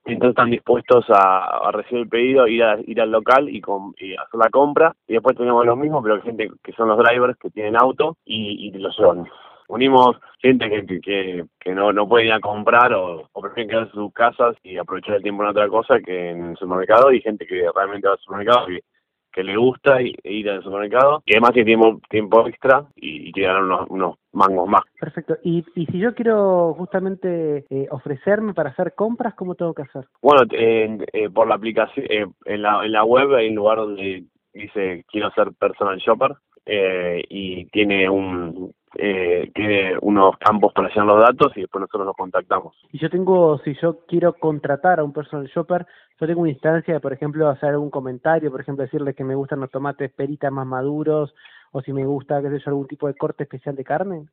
entonces 0.07 0.31
están 0.31 0.51
dispuestos 0.51 1.05
a, 1.11 1.69
a 1.69 1.73
recibir 1.73 2.05
el 2.05 2.09
pedido, 2.09 2.49
ir 2.49 2.65
a, 2.65 2.79
ir 2.87 3.01
al 3.01 3.11
local 3.11 3.49
y, 3.51 3.61
com- 3.61 3.93
y 3.99 4.15
hacer 4.15 4.41
la 4.43 4.49
compra. 4.49 4.95
Y 5.07 5.13
después 5.13 5.37
tenemos 5.37 5.65
lo 5.67 5.77
mismo, 5.77 6.03
pero 6.03 6.21
gente 6.23 6.49
que 6.65 6.73
son 6.73 6.89
los 6.89 6.99
drivers 6.99 7.39
que 7.39 7.51
tienen 7.51 7.77
auto 7.77 8.17
y, 8.25 8.69
y 8.69 8.79
los 8.79 8.97
llevan. 8.99 9.27
Unimos 9.71 10.17
gente 10.41 10.69
que, 10.69 10.85
que- 10.85 11.01
que, 11.01 11.45
que 11.61 11.73
no, 11.75 11.93
no 11.93 12.09
puede 12.09 12.27
ir 12.27 12.33
a 12.33 12.41
comprar 12.41 12.93
o, 12.93 13.29
o 13.33 13.41
prefieren 13.41 13.71
quedarse 13.71 13.91
en 13.97 14.03
sus 14.03 14.13
casas 14.13 14.57
y 14.65 14.77
aprovechar 14.77 15.17
el 15.17 15.23
tiempo 15.23 15.43
en 15.45 15.51
otra 15.51 15.69
cosa 15.69 16.01
que 16.01 16.31
en 16.31 16.51
el 16.51 16.57
supermercado 16.57 17.13
y 17.13 17.21
gente 17.21 17.47
que 17.47 17.69
realmente 17.75 18.09
va 18.09 18.15
al 18.15 18.19
supermercado 18.21 18.71
y 18.71 18.81
que 19.33 19.45
le 19.45 19.57
gusta 19.57 20.03
i- 20.03 20.13
ir 20.25 20.51
al 20.51 20.63
supermercado 20.65 21.23
y 21.25 21.35
además 21.35 21.53
tiene 21.53 21.67
tiempo, 21.67 22.01
tiempo 22.11 22.49
extra 22.49 22.85
y, 22.97 23.29
y 23.29 23.33
quiere 23.33 23.47
ganar 23.53 23.63
unos, 23.63 23.87
unos 23.91 24.17
mangos 24.33 24.69
más. 24.69 24.83
Perfecto. 24.99 25.37
Y, 25.45 25.65
y 25.77 25.87
si 25.87 25.99
yo 26.01 26.17
quiero 26.17 26.75
justamente 26.75 27.65
eh, 27.71 27.87
ofrecerme 27.93 28.55
para 28.55 28.71
hacer 28.71 28.95
compras, 28.97 29.35
¿cómo 29.35 29.55
tengo 29.55 29.73
que 29.73 29.83
hacer? 29.83 30.05
Bueno, 30.21 30.43
en- 30.51 31.05
eh, 31.13 31.31
por 31.31 31.47
la 31.47 31.55
aplicación, 31.55 32.07
eh, 32.11 32.27
en, 32.47 32.63
la, 32.63 32.85
en 32.85 32.91
la 32.91 33.05
web 33.05 33.33
hay 33.37 33.49
un 33.51 33.55
lugar 33.55 33.77
donde 33.79 34.25
dice 34.53 35.05
quiero 35.07 35.31
ser 35.31 35.53
personal 35.57 35.97
shopper 35.99 36.33
eh, 36.67 37.23
y 37.29 37.67
tiene 37.67 38.11
un 38.11 38.50
eh, 39.03 39.51
tiene 39.55 39.95
unos 40.03 40.37
campos 40.37 40.75
para 40.75 40.89
llenar 40.91 41.07
los 41.07 41.23
datos 41.23 41.53
y 41.57 41.63
después 41.63 41.81
nosotros 41.81 42.07
los 42.07 42.17
contactamos. 42.17 42.77
Y 42.93 42.99
yo 42.99 43.09
tengo, 43.09 43.59
si 43.65 43.75
yo 43.81 44.01
quiero 44.07 44.35
contratar 44.35 45.01
a 45.01 45.05
un 45.05 45.15
personal 45.15 45.47
shopper, 45.47 45.87
yo 46.21 46.27
tengo 46.27 46.43
una 46.43 46.51
instancia 46.51 46.93
de, 46.93 47.01
por 47.01 47.15
ejemplo, 47.15 47.49
hacer 47.49 47.71
algún 47.71 47.89
comentario, 47.89 48.51
por 48.51 48.61
ejemplo, 48.61 48.85
decirle 48.85 49.15
que 49.15 49.25
me 49.25 49.35
gustan 49.35 49.61
los 49.61 49.71
tomates 49.71 50.13
peritas 50.13 50.53
más 50.53 50.67
maduros, 50.67 51.35
o 51.73 51.81
si 51.81 51.95
me 51.95 52.05
gusta, 52.05 52.43
qué 52.43 52.51
sé 52.51 52.59
yo, 52.59 52.65
algún 52.67 52.89
tipo 52.89 53.07
de 53.07 53.15
corte 53.15 53.45
especial 53.45 53.75
de 53.75 53.85
carne. 53.85 54.27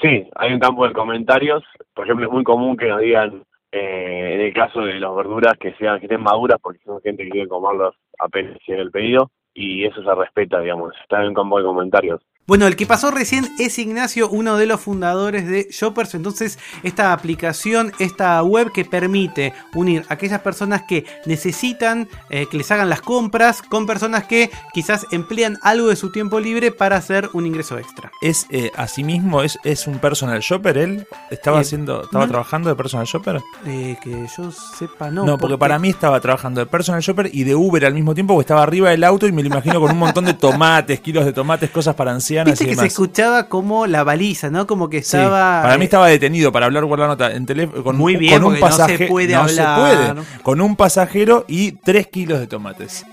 Sí, 0.00 0.28
hay 0.36 0.52
un 0.52 0.60
campo 0.60 0.86
de 0.86 0.92
comentarios. 0.92 1.64
Por 1.92 2.04
ejemplo, 2.04 2.26
es 2.26 2.32
muy 2.32 2.44
común 2.44 2.76
que 2.76 2.86
nos 2.86 3.00
digan, 3.00 3.42
eh, 3.72 4.34
en 4.34 4.40
el 4.40 4.54
caso 4.54 4.82
de 4.82 5.00
las 5.00 5.16
verduras, 5.16 5.54
que 5.58 5.72
sean 5.74 5.98
que 5.98 6.06
estén 6.06 6.22
maduras, 6.22 6.58
porque 6.62 6.78
son 6.84 7.00
gente 7.00 7.24
que 7.24 7.30
quiere 7.30 7.48
comerlas 7.48 7.94
apenas 8.20 8.56
llega 8.66 8.82
el 8.82 8.92
pedido, 8.92 9.30
y 9.52 9.84
eso 9.84 10.00
se 10.02 10.14
respeta, 10.14 10.60
digamos. 10.60 10.94
Está 11.02 11.22
en 11.22 11.28
un 11.28 11.34
campo 11.34 11.58
de 11.58 11.64
comentarios. 11.64 12.20
Bueno, 12.48 12.68
el 12.68 12.76
que 12.76 12.86
pasó 12.86 13.10
recién 13.10 13.48
es 13.58 13.76
Ignacio, 13.80 14.28
uno 14.28 14.56
de 14.56 14.66
los 14.66 14.80
fundadores 14.80 15.48
de 15.48 15.66
Shoppers. 15.68 16.14
Entonces, 16.14 16.60
esta 16.84 17.12
aplicación, 17.12 17.92
esta 17.98 18.40
web 18.44 18.70
que 18.72 18.84
permite 18.84 19.52
unir 19.74 20.04
a 20.08 20.14
aquellas 20.14 20.42
personas 20.42 20.82
que 20.86 21.04
necesitan 21.24 22.08
eh, 22.30 22.46
que 22.48 22.56
les 22.58 22.70
hagan 22.70 22.88
las 22.88 23.00
compras 23.00 23.62
con 23.62 23.84
personas 23.84 24.26
que 24.26 24.48
quizás 24.72 25.06
emplean 25.10 25.58
algo 25.62 25.88
de 25.88 25.96
su 25.96 26.12
tiempo 26.12 26.38
libre 26.38 26.70
para 26.70 26.96
hacer 26.98 27.28
un 27.32 27.46
ingreso 27.46 27.78
extra. 27.78 28.12
¿Es 28.22 28.46
eh, 28.50 28.70
asimismo, 28.76 29.42
es, 29.42 29.58
es 29.64 29.88
un 29.88 29.98
personal 29.98 30.38
shopper 30.38 30.78
él? 30.78 31.04
¿Estaba 31.32 31.58
Eh, 31.58 31.62
haciendo, 31.62 32.04
estaba 32.04 32.26
no. 32.26 32.30
trabajando 32.30 32.68
de 32.70 32.76
personal 32.76 33.06
shopper? 33.06 33.40
Eh, 33.66 33.96
que 34.00 34.24
yo 34.38 34.52
sepa, 34.52 35.10
no. 35.10 35.24
No, 35.26 35.36
porque 35.36 35.58
para 35.58 35.80
mí 35.80 35.88
estaba 35.88 36.20
trabajando 36.20 36.60
de 36.60 36.66
personal 36.66 37.00
shopper 37.02 37.28
y 37.32 37.42
de 37.42 37.56
Uber 37.56 37.84
al 37.86 37.94
mismo 37.94 38.14
tiempo, 38.14 38.34
porque 38.34 38.44
estaba 38.44 38.62
arriba 38.62 38.90
del 38.90 39.02
auto 39.02 39.26
y 39.26 39.32
me 39.32 39.42
lo 39.42 39.48
imagino 39.48 39.80
con 39.80 39.90
un 39.90 39.98
montón 39.98 40.26
de 40.26 40.34
tomates, 40.34 41.00
kilos 41.00 41.24
de 41.24 41.32
tomates, 41.32 41.70
cosas 41.70 41.96
para 41.96 42.12
Viste 42.44 42.64
y 42.64 42.68
que 42.68 42.76
se 42.76 42.86
escuchaba 42.86 43.48
como 43.48 43.86
la 43.86 44.04
baliza, 44.04 44.50
¿no? 44.50 44.66
Como 44.66 44.88
que 44.88 45.02
Sí, 45.02 45.16
estaba. 45.16 45.62
Para 45.62 45.76
mí 45.76 45.82
eh, 45.82 45.84
estaba 45.84 46.06
detenido 46.08 46.52
para 46.52 46.66
hablar 46.66 46.84
por 46.86 46.98
la 46.98 47.06
nota 47.06 47.32
en 47.32 47.46
teléfono 47.46 47.82
con, 47.82 47.96
Muy 47.96 48.16
bien, 48.16 48.34
con 48.40 48.52
un 48.54 48.58
porque 48.60 48.76
no 48.78 48.86
se 48.88 48.98
puede 49.06 49.34
no 49.34 49.48
se 49.48 49.60
hablar. 49.60 50.14
puede. 50.14 50.26
con 50.42 50.60
un 50.60 50.76
pasajero 50.76 51.44
y 51.48 51.72
3 51.72 52.06
kilos 52.08 52.40
de 52.40 52.46
tomates. 52.46 53.04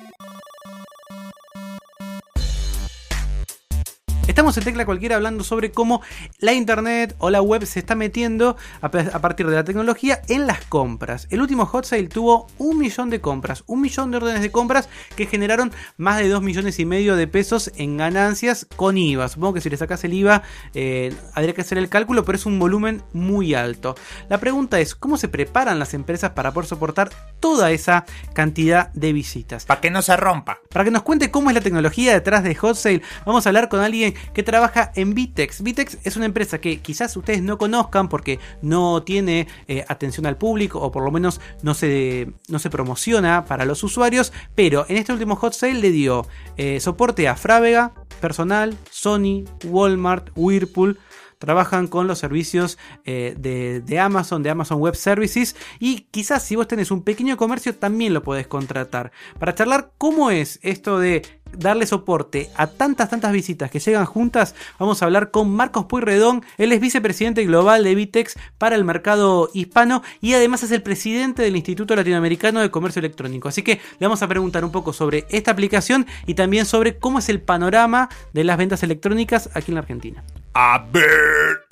Estamos 4.33 4.57
en 4.57 4.63
Tecla 4.63 4.87
Cualquiera 4.87 5.17
hablando 5.17 5.43
sobre 5.43 5.69
cómo 5.69 6.01
la 6.39 6.53
internet 6.53 7.15
o 7.19 7.29
la 7.29 7.43
web 7.43 7.67
se 7.67 7.77
está 7.77 7.93
metiendo 7.93 8.57
a, 8.81 8.89
partir 8.89 9.47
de 9.47 9.55
la 9.55 9.63
tecnología 9.63 10.23
en 10.27 10.47
las 10.47 10.65
compras. 10.65 11.27
El 11.29 11.39
último 11.39 11.67
hot 11.67 11.85
sale 11.85 12.07
tuvo 12.07 12.47
un 12.57 12.79
millón 12.79 13.11
de 13.11 13.21
compras, 13.21 13.63
un 13.67 13.81
millón 13.81 14.09
de 14.09 14.17
órdenes 14.17 14.41
de 14.41 14.51
compras 14.51 14.89
que 15.15 15.27
generaron 15.27 15.71
más 15.97 16.17
de 16.17 16.29
2 16.29 16.41
millones 16.41 16.79
y 16.79 16.85
medio 16.85 17.15
de 17.15 17.27
pesos 17.27 17.71
en 17.75 17.95
ganancias 17.95 18.65
con 18.75 18.97
IVA. 18.97 19.29
Supongo 19.29 19.53
que 19.53 19.61
si 19.61 19.69
le 19.69 19.77
sacas 19.77 20.03
el 20.03 20.15
IVA 20.15 20.41
eh, 20.73 21.13
habría 21.35 21.53
que 21.53 21.61
hacer 21.61 21.77
el 21.77 21.87
cálculo, 21.87 22.25
pero 22.25 22.35
es 22.35 22.47
un 22.47 22.57
volumen 22.57 23.03
muy 23.13 23.53
alto. 23.53 23.93
La 24.29 24.39
pregunta 24.39 24.79
es, 24.79 24.95
¿cómo 24.95 25.17
se 25.17 25.27
preparan 25.27 25.77
las 25.77 25.93
empresas 25.93 26.31
para 26.31 26.51
poder 26.51 26.67
soportar 26.67 27.11
toda 27.39 27.69
esa 27.69 28.05
cantidad 28.33 28.91
de 28.93 29.13
visitas? 29.13 29.65
Para 29.65 29.79
que 29.79 29.91
no 29.91 30.01
se 30.01 30.17
rompa. 30.17 30.57
Para 30.71 30.85
que 30.85 30.89
nos 30.89 31.03
cuente 31.03 31.29
cómo 31.29 31.51
es 31.51 31.53
la 31.53 31.61
tecnología 31.61 32.13
detrás 32.13 32.43
de 32.43 32.55
Hot 32.55 32.77
Sale, 32.77 33.03
vamos 33.27 33.45
a 33.45 33.49
hablar 33.49 33.69
con 33.69 33.79
alguien 33.79 34.15
que 34.33 34.43
trabaja 34.43 34.91
en 34.95 35.13
Vitex. 35.13 35.61
Vitex 35.61 35.97
es 36.03 36.15
una 36.15 36.25
empresa 36.25 36.59
que 36.59 36.79
quizás 36.79 37.15
ustedes 37.17 37.41
no 37.41 37.57
conozcan 37.57 38.09
porque 38.09 38.39
no 38.61 39.03
tiene 39.03 39.47
eh, 39.67 39.85
atención 39.87 40.25
al 40.25 40.37
público 40.37 40.79
o 40.79 40.91
por 40.91 41.03
lo 41.03 41.11
menos 41.11 41.41
no 41.61 41.73
se, 41.73 42.31
no 42.47 42.59
se 42.59 42.69
promociona 42.69 43.45
para 43.45 43.65
los 43.65 43.83
usuarios, 43.83 44.33
pero 44.55 44.85
en 44.89 44.97
este 44.97 45.13
último 45.13 45.35
Hot 45.35 45.53
Sale 45.53 45.75
le 45.75 45.91
dio 45.91 46.27
eh, 46.57 46.79
soporte 46.79 47.27
a 47.27 47.35
Frávega, 47.35 47.93
Personal, 48.21 48.77
Sony, 48.89 49.43
Walmart, 49.65 50.29
Whirlpool 50.35 50.97
trabajan 51.43 51.87
con 51.87 52.07
los 52.07 52.19
servicios 52.19 52.77
eh, 53.03 53.35
de, 53.37 53.81
de 53.81 53.99
Amazon, 53.99 54.43
de 54.43 54.49
Amazon 54.49 54.79
Web 54.79 54.95
Services 54.95 55.57
y 55.77 56.07
quizás 56.09 56.41
si 56.43 56.55
vos 56.55 56.69
tenés 56.69 56.89
un 56.89 57.03
pequeño 57.03 57.35
comercio 57.35 57.75
también 57.75 58.13
lo 58.13 58.23
podés 58.23 58.47
contratar. 58.47 59.11
Para 59.39 59.53
charlar 59.53 59.91
cómo 59.97 60.31
es 60.31 60.57
esto 60.63 60.99
de 60.99 61.21
darle 61.57 61.85
soporte 61.85 62.49
a 62.55 62.67
tantas, 62.67 63.09
tantas 63.09 63.31
visitas 63.31 63.71
que 63.71 63.79
llegan 63.79 64.05
juntas, 64.05 64.55
vamos 64.79 65.01
a 65.01 65.05
hablar 65.05 65.31
con 65.31 65.49
Marcos 65.51 65.85
Pueyrredón. 65.85 66.43
Él 66.57 66.71
es 66.71 66.79
vicepresidente 66.79 67.45
global 67.45 67.83
de 67.83 67.95
Vitex 67.95 68.37
para 68.57 68.75
el 68.75 68.83
mercado 68.83 69.49
hispano 69.53 70.03
y 70.21 70.33
además 70.33 70.63
es 70.63 70.71
el 70.71 70.81
presidente 70.81 71.41
del 71.41 71.55
Instituto 71.55 71.95
Latinoamericano 71.95 72.61
de 72.61 72.71
Comercio 72.71 72.99
Electrónico. 72.99 73.47
Así 73.47 73.63
que 73.63 73.79
le 73.99 74.07
vamos 74.07 74.21
a 74.21 74.27
preguntar 74.27 74.63
un 74.65 74.71
poco 74.71 74.93
sobre 74.93 75.25
esta 75.29 75.51
aplicación 75.51 76.05
y 76.25 76.33
también 76.33 76.65
sobre 76.65 76.97
cómo 76.97 77.19
es 77.19 77.29
el 77.29 77.41
panorama 77.41 78.09
de 78.33 78.43
las 78.43 78.57
ventas 78.57 78.83
electrónicas 78.83 79.49
aquí 79.55 79.71
en 79.71 79.75
la 79.75 79.81
Argentina. 79.81 80.23
A 80.53 80.85
ver. 80.91 81.65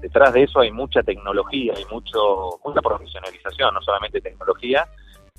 detrás 0.00 0.32
de 0.32 0.44
eso 0.44 0.60
hay 0.60 0.70
mucha 0.70 1.02
tecnología, 1.02 1.74
hay 1.76 1.84
mucho, 1.90 2.60
mucha 2.64 2.80
profesionalización, 2.80 3.74
no 3.74 3.82
solamente 3.82 4.20
tecnología, 4.20 4.88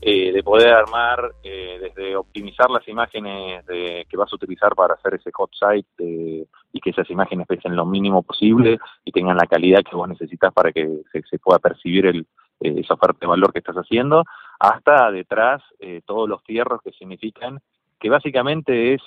eh, 0.02 0.32
de 0.32 0.44
poder 0.44 0.70
armar, 0.70 1.34
eh, 1.44 1.78
desde 1.82 2.16
optimizar 2.16 2.70
las 2.70 2.88
imágenes 2.88 3.66
de, 3.66 4.06
que 4.10 4.18
vas 4.18 4.32
a 4.32 4.36
utilizar 4.36 4.74
para 4.74 4.94
hacer 4.94 5.16
ese 5.16 5.32
hot 5.34 5.52
site 5.54 5.88
eh, 5.98 6.46
y 6.72 6.80
que 6.80 6.92
esas 6.92 7.10
imágenes 7.10 7.48
pesen 7.48 7.76
lo 7.76 7.86
mínimo 7.86 8.24
posible 8.24 8.80
y 9.04 9.12
tengan 9.12 9.38
la 9.38 9.48
calidad 9.48 9.84
que 9.84 9.96
vos 9.96 10.08
necesitas 10.08 10.54
para 10.54 10.72
que 10.72 11.02
se, 11.12 11.40
pueda 11.40 11.60
percibir 11.60 12.06
el, 12.06 12.26
eh, 12.62 12.76
esa 12.78 12.94
oferta 12.94 13.18
de 13.22 13.28
valor 13.28 13.52
que 13.52 13.60
estás 13.60 13.76
haciendo, 13.76 14.24
hasta 14.60 15.12
detrás 15.12 15.62
eh, 15.80 16.02
todos 16.06 16.30
los 16.30 16.44
fierros 16.44 16.82
que 16.82 16.92
significan 16.92 17.60
que 18.00 18.10
básicamente 18.10 18.94
es 18.94 19.02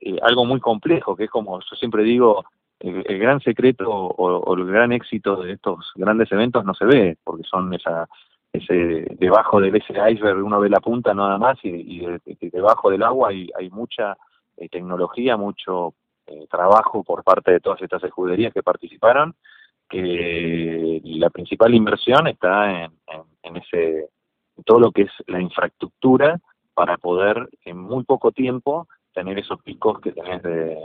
eh, 0.00 0.18
algo 0.22 0.44
muy 0.44 0.60
complejo, 0.60 1.16
que 1.16 1.24
es 1.24 1.30
como 1.30 1.58
yo 1.60 1.76
siempre 1.76 2.02
digo, 2.02 2.44
el, 2.80 3.02
el 3.06 3.18
gran 3.18 3.40
secreto 3.40 3.90
o 3.90 4.54
el 4.54 4.66
gran 4.66 4.92
éxito 4.92 5.36
de 5.36 5.52
estos 5.52 5.92
grandes 5.94 6.30
eventos 6.32 6.64
no 6.64 6.74
se 6.74 6.84
ve, 6.84 7.16
porque 7.24 7.44
son 7.44 7.72
esa 7.72 8.06
ese 8.54 9.06
debajo 9.18 9.60
de 9.60 9.68
ese 9.76 9.92
iceberg 10.12 10.42
uno 10.44 10.60
ve 10.60 10.68
la 10.70 10.80
punta 10.80 11.12
nada 11.12 11.38
más 11.38 11.58
y, 11.64 11.68
y 11.68 12.06
de- 12.06 12.20
de- 12.24 12.50
debajo 12.50 12.90
del 12.90 13.02
agua 13.02 13.30
hay, 13.30 13.50
hay 13.58 13.68
mucha 13.70 14.16
eh, 14.56 14.68
tecnología, 14.68 15.36
mucho 15.36 15.94
eh, 16.26 16.46
trabajo 16.50 17.02
por 17.02 17.22
parte 17.24 17.50
de 17.52 17.60
todas 17.60 17.82
estas 17.82 18.02
escuderías 18.04 18.52
que 18.54 18.62
participaron, 18.62 19.34
que 19.88 21.00
la 21.04 21.30
principal 21.30 21.74
inversión 21.74 22.26
está 22.26 22.84
en, 22.84 22.92
en, 23.42 23.56
ese 23.56 24.08
todo 24.64 24.78
lo 24.78 24.92
que 24.92 25.02
es 25.02 25.10
la 25.26 25.40
infraestructura 25.40 26.40
para 26.74 26.96
poder 26.96 27.48
en 27.64 27.76
muy 27.78 28.04
poco 28.04 28.30
tiempo 28.32 28.86
tener 29.12 29.38
esos 29.38 29.60
picos 29.62 30.00
que 30.00 30.12
tenés 30.12 30.42
de, 30.42 30.76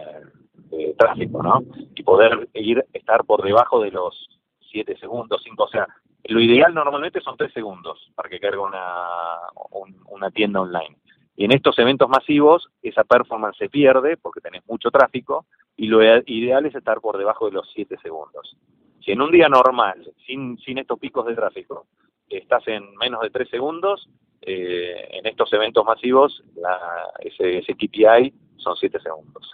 de 0.71 0.93
tráfico, 0.97 1.41
¿no? 1.41 1.63
Y 1.95 2.03
poder 2.03 2.49
ir 2.53 2.84
estar 2.93 3.23
por 3.25 3.43
debajo 3.43 3.79
de 3.82 3.91
los 3.91 4.27
7 4.71 4.97
segundos, 4.99 5.41
5, 5.43 5.63
o 5.63 5.67
sea, 5.69 5.88
lo 6.25 6.39
ideal 6.41 6.73
normalmente 6.73 7.21
son 7.21 7.38
3 7.38 7.51
segundos 7.53 8.12
para 8.15 8.29
que 8.29 8.39
cargue 8.39 8.60
una, 8.60 9.38
un- 9.71 10.01
una 10.10 10.32
tienda 10.32 10.62
online. 10.62 10.97
Y 11.36 11.45
en 11.45 11.51
estos 11.53 11.79
eventos 11.79 12.10
masivos 12.10 12.69
esa 12.82 13.03
performance 13.05 13.58
se 13.58 13.69
pierde 13.69 14.17
porque 14.17 14.41
tenés 14.41 14.65
mucho 14.67 14.91
tráfico 14.91 15.45
y 15.77 15.88
lo 15.88 16.03
ideal 16.03 16.65
es 16.65 16.75
estar 16.75 16.99
por 16.99 17.17
debajo 17.17 17.45
de 17.45 17.53
los 17.53 17.69
7 17.73 17.95
segundos. 18.01 18.55
Si 19.03 19.12
en 19.12 19.21
un 19.21 19.32
día 19.32 19.47
normal, 19.47 20.12
sin, 20.25 20.58
sin 20.60 20.77
estos 20.77 20.99
picos 20.99 21.25
de 21.25 21.36
tráfico, 21.36 21.86
estás 22.29 22.67
en 22.67 22.93
menos 22.97 23.21
de 23.21 23.29
3 23.29 23.49
segundos, 23.49 24.10
eh, 24.41 25.08
en 25.12 25.25
estos 25.25 25.51
eventos 25.53 25.86
masivos 25.86 26.43
la- 26.55 27.12
ese, 27.19 27.60
ese 27.60 27.73
KPI 27.75 28.34
son 28.58 28.75
7 28.75 28.99
segundos. 28.99 29.53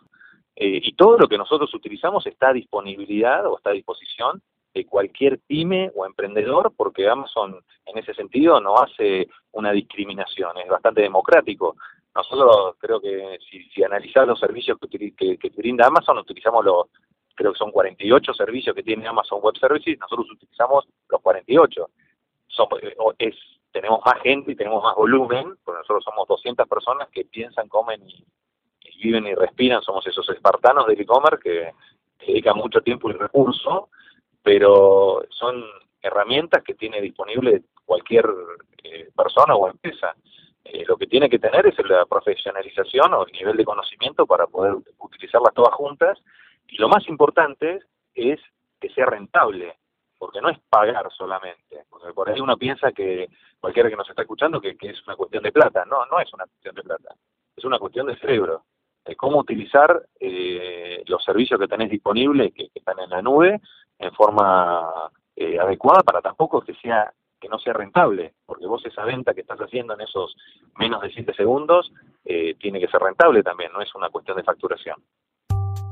Eh, 0.55 0.79
y 0.83 0.93
todo 0.93 1.17
lo 1.19 1.27
que 1.27 1.37
nosotros 1.37 1.71
utilizamos 1.75 2.25
está 2.25 2.49
a 2.49 2.53
disponibilidad 2.53 3.45
o 3.45 3.57
está 3.57 3.69
a 3.69 3.73
disposición 3.73 4.41
de 4.75 4.85
cualquier 4.85 5.39
pyme 5.39 5.89
o 5.95 6.05
emprendedor, 6.05 6.73
porque 6.75 7.07
Amazon 7.07 7.63
en 7.85 7.97
ese 7.97 8.13
sentido 8.13 8.59
no 8.59 8.75
hace 8.77 9.27
una 9.53 9.71
discriminación, 9.71 10.57
es 10.57 10.67
bastante 10.67 11.01
democrático. 11.01 11.77
Nosotros 12.13 12.75
creo 12.77 12.99
que 12.99 13.37
si, 13.49 13.63
si 13.69 13.83
analizás 13.83 14.27
los 14.27 14.39
servicios 14.39 14.77
que, 14.79 15.37
que, 15.37 15.49
brinda 15.55 15.87
Amazon, 15.87 16.17
utilizamos 16.17 16.63
los, 16.65 16.87
creo 17.35 17.53
que 17.53 17.57
son 17.57 17.71
48 17.71 18.33
servicios 18.33 18.75
que 18.75 18.83
tiene 18.83 19.07
Amazon 19.07 19.39
Web 19.41 19.57
Services, 19.57 19.97
nosotros 19.97 20.29
utilizamos 20.31 20.85
los 21.09 21.21
48. 21.21 21.89
Somos, 22.47 22.83
eh, 22.83 22.95
es, 23.19 23.35
tenemos 23.71 24.01
más 24.05 24.21
gente 24.21 24.51
y 24.51 24.55
tenemos 24.55 24.83
más 24.83 24.95
volumen, 24.95 25.55
porque 25.63 25.79
nosotros 25.79 26.03
somos 26.03 26.27
200 26.27 26.67
personas 26.67 27.09
que 27.09 27.23
piensan, 27.23 27.69
comen 27.69 28.01
y, 28.07 28.25
viven 29.01 29.27
y 29.27 29.35
respiran, 29.35 29.81
somos 29.83 30.05
esos 30.07 30.27
espartanos 30.29 30.87
del 30.87 30.99
e-commerce 30.99 31.43
que 31.43 31.71
dedican 32.25 32.57
mucho 32.57 32.81
tiempo 32.81 33.09
y 33.09 33.13
recurso, 33.13 33.89
pero 34.45 35.25
son 35.31 35.65
herramientas 36.03 36.63
que 36.63 36.75
tiene 36.75 37.01
disponible 37.01 37.63
cualquier 37.83 38.25
eh, 38.83 39.09
persona 39.17 39.55
o 39.55 39.67
empresa. 39.67 40.15
Eh, 40.63 40.85
lo 40.87 40.97
que 40.97 41.07
tiene 41.07 41.27
que 41.31 41.39
tener 41.39 41.65
es 41.65 41.75
la 41.89 42.05
profesionalización 42.05 43.11
o 43.15 43.25
el 43.25 43.31
nivel 43.33 43.57
de 43.57 43.65
conocimiento 43.65 44.27
para 44.27 44.45
poder 44.45 44.75
utilizarlas 44.99 45.51
todas 45.55 45.73
juntas 45.73 46.19
y 46.67 46.77
lo 46.77 46.87
más 46.87 47.07
importante 47.09 47.79
es 48.13 48.39
que 48.79 48.89
sea 48.89 49.07
rentable, 49.07 49.77
porque 50.19 50.41
no 50.41 50.49
es 50.49 50.59
pagar 50.69 51.11
solamente, 51.11 51.83
porque 51.89 52.13
por 52.13 52.29
ahí 52.29 52.39
uno 52.39 52.55
piensa 52.55 52.91
que 52.91 53.27
cualquiera 53.59 53.89
que 53.89 53.95
nos 53.95 54.09
está 54.09 54.21
escuchando 54.21 54.61
que, 54.61 54.77
que 54.77 54.89
es 54.89 55.07
una 55.07 55.15
cuestión 55.15 55.41
de 55.41 55.51
plata, 55.51 55.85
no, 55.85 56.05
no 56.05 56.19
es 56.19 56.31
una 56.33 56.45
cuestión 56.45 56.75
de 56.75 56.83
plata, 56.83 57.15
es 57.57 57.65
una 57.65 57.79
cuestión 57.79 58.05
de 58.05 58.17
cerebro, 58.17 58.63
de 59.05 59.15
cómo 59.15 59.39
utilizar 59.39 60.03
eh, 60.19 61.03
los 61.07 61.23
servicios 61.23 61.59
que 61.59 61.67
tenés 61.67 61.89
disponibles, 61.89 62.53
que, 62.53 62.69
que 62.69 62.79
están 62.79 62.99
en 62.99 63.09
la 63.09 63.21
nube, 63.23 63.59
en 63.99 64.11
forma 64.13 65.09
eh, 65.35 65.59
adecuada 65.59 66.01
para 66.03 66.21
tampoco 66.21 66.61
que 66.61 66.73
sea 66.75 67.11
que 67.39 67.49
no 67.49 67.59
sea 67.59 67.73
rentable, 67.73 68.33
porque 68.45 68.65
vos 68.65 68.83
esa 68.85 69.03
venta 69.03 69.33
que 69.33 69.41
estás 69.41 69.59
haciendo 69.59 69.93
en 69.93 70.01
esos 70.01 70.35
menos 70.77 71.01
de 71.01 71.11
7 71.11 71.33
segundos 71.35 71.91
eh, 72.23 72.55
tiene 72.59 72.79
que 72.79 72.87
ser 72.87 73.01
rentable 73.01 73.43
también, 73.43 73.71
no 73.71 73.81
es 73.81 73.93
una 73.93 74.09
cuestión 74.09 74.37
de 74.37 74.43
facturación. 74.43 74.95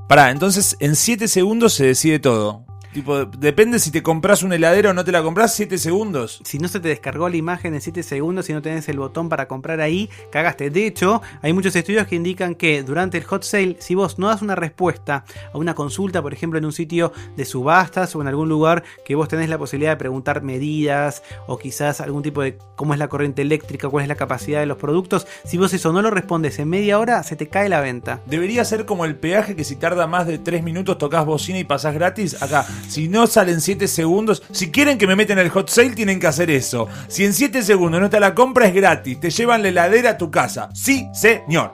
Pará, 0.07 0.31
entonces 0.31 0.77
en 0.79 0.95
7 0.95 1.27
segundos 1.27 1.73
se 1.73 1.85
decide 1.85 2.19
todo. 2.19 2.65
Tipo, 2.93 3.25
depende 3.25 3.79
si 3.79 3.89
te 3.89 4.03
compras 4.03 4.43
una 4.43 4.55
heladera 4.55 4.91
o 4.91 4.93
no 4.93 5.03
te 5.03 5.11
la 5.11 5.23
compras, 5.23 5.55
7 5.55 5.79
segundos. 5.79 6.41
Si 6.43 6.59
no 6.59 6.67
se 6.67 6.79
te 6.79 6.89
descargó 6.89 7.27
la 7.27 7.37
imagen 7.37 7.73
en 7.73 7.81
7 7.81 8.03
segundos 8.03 8.49
y 8.49 8.53
no 8.53 8.61
tenés 8.61 8.87
el 8.87 8.99
botón 8.99 9.29
para 9.29 9.47
comprar 9.47 9.81
ahí, 9.81 10.11
cagaste. 10.31 10.69
De 10.69 10.85
hecho, 10.85 11.21
hay 11.41 11.53
muchos 11.53 11.75
estudios 11.75 12.05
que 12.05 12.15
indican 12.15 12.53
que 12.53 12.83
durante 12.83 13.17
el 13.17 13.23
hot 13.23 13.43
sale, 13.43 13.77
si 13.79 13.95
vos 13.95 14.19
no 14.19 14.27
das 14.27 14.43
una 14.43 14.55
respuesta 14.55 15.25
a 15.51 15.57
una 15.57 15.73
consulta, 15.73 16.21
por 16.21 16.33
ejemplo, 16.33 16.59
en 16.59 16.65
un 16.65 16.71
sitio 16.71 17.11
de 17.35 17.45
subastas 17.45 18.15
o 18.15 18.21
en 18.21 18.27
algún 18.27 18.47
lugar 18.47 18.83
que 19.05 19.15
vos 19.15 19.27
tenés 19.27 19.49
la 19.49 19.57
posibilidad 19.57 19.93
de 19.93 19.97
preguntar 19.97 20.43
medidas 20.43 21.23
o 21.47 21.57
quizás 21.57 21.99
algún 21.99 22.21
tipo 22.21 22.43
de 22.43 22.59
cómo 22.75 22.93
es 22.93 22.99
la 22.99 23.07
corriente 23.07 23.41
eléctrica, 23.41 23.89
cuál 23.89 24.03
es 24.03 24.07
la 24.07 24.15
capacidad 24.15 24.59
de 24.59 24.67
los 24.67 24.77
productos, 24.77 25.25
si 25.45 25.57
vos 25.57 25.73
eso 25.73 25.91
no 25.93 26.01
lo 26.01 26.11
respondes 26.11 26.59
en 26.59 26.69
media 26.69 26.99
hora, 26.99 27.23
se 27.23 27.35
te 27.35 27.47
cae 27.47 27.69
la 27.69 27.81
venta. 27.81 28.21
Debería 28.27 28.63
ser 28.65 28.85
como 28.85 29.05
el 29.05 29.15
peaje 29.15 29.55
que 29.55 29.63
si 29.63 29.75
tarda 29.77 30.05
más 30.05 30.27
de 30.27 30.37
3 30.37 30.61
minutos 30.61 30.99
tocas 30.99 31.25
bocina 31.25 31.57
y 31.57 31.63
pasás 31.63 31.95
gratis. 31.95 32.41
Acá, 32.41 32.67
si 32.87 33.07
no 33.07 33.27
salen 33.27 33.61
7 33.61 33.87
segundos, 33.87 34.43
si 34.51 34.71
quieren 34.71 34.97
que 34.97 35.07
me 35.07 35.15
metan 35.15 35.39
el 35.39 35.49
hot 35.49 35.69
sale, 35.69 35.91
tienen 35.91 36.19
que 36.19 36.27
hacer 36.27 36.49
eso. 36.51 36.87
Si 37.07 37.25
en 37.25 37.33
7 37.33 37.63
segundos 37.63 37.99
no 37.99 38.05
está 38.05 38.19
la 38.19 38.35
compra, 38.35 38.67
es 38.67 38.73
gratis. 38.73 39.19
Te 39.19 39.29
llevan 39.29 39.61
la 39.61 39.69
heladera 39.69 40.11
a 40.11 40.17
tu 40.17 40.29
casa. 40.29 40.69
Sí, 40.73 41.07
señor. 41.13 41.73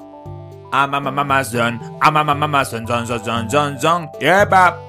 Amamamamazon, 0.71 1.79
amamamamazon, 1.99 2.85
zon, 2.85 3.07
zon, 3.07 3.25
zon, 3.25 3.49
zon, 3.49 3.79
zon. 3.79 4.09
Yepa. 4.19 4.88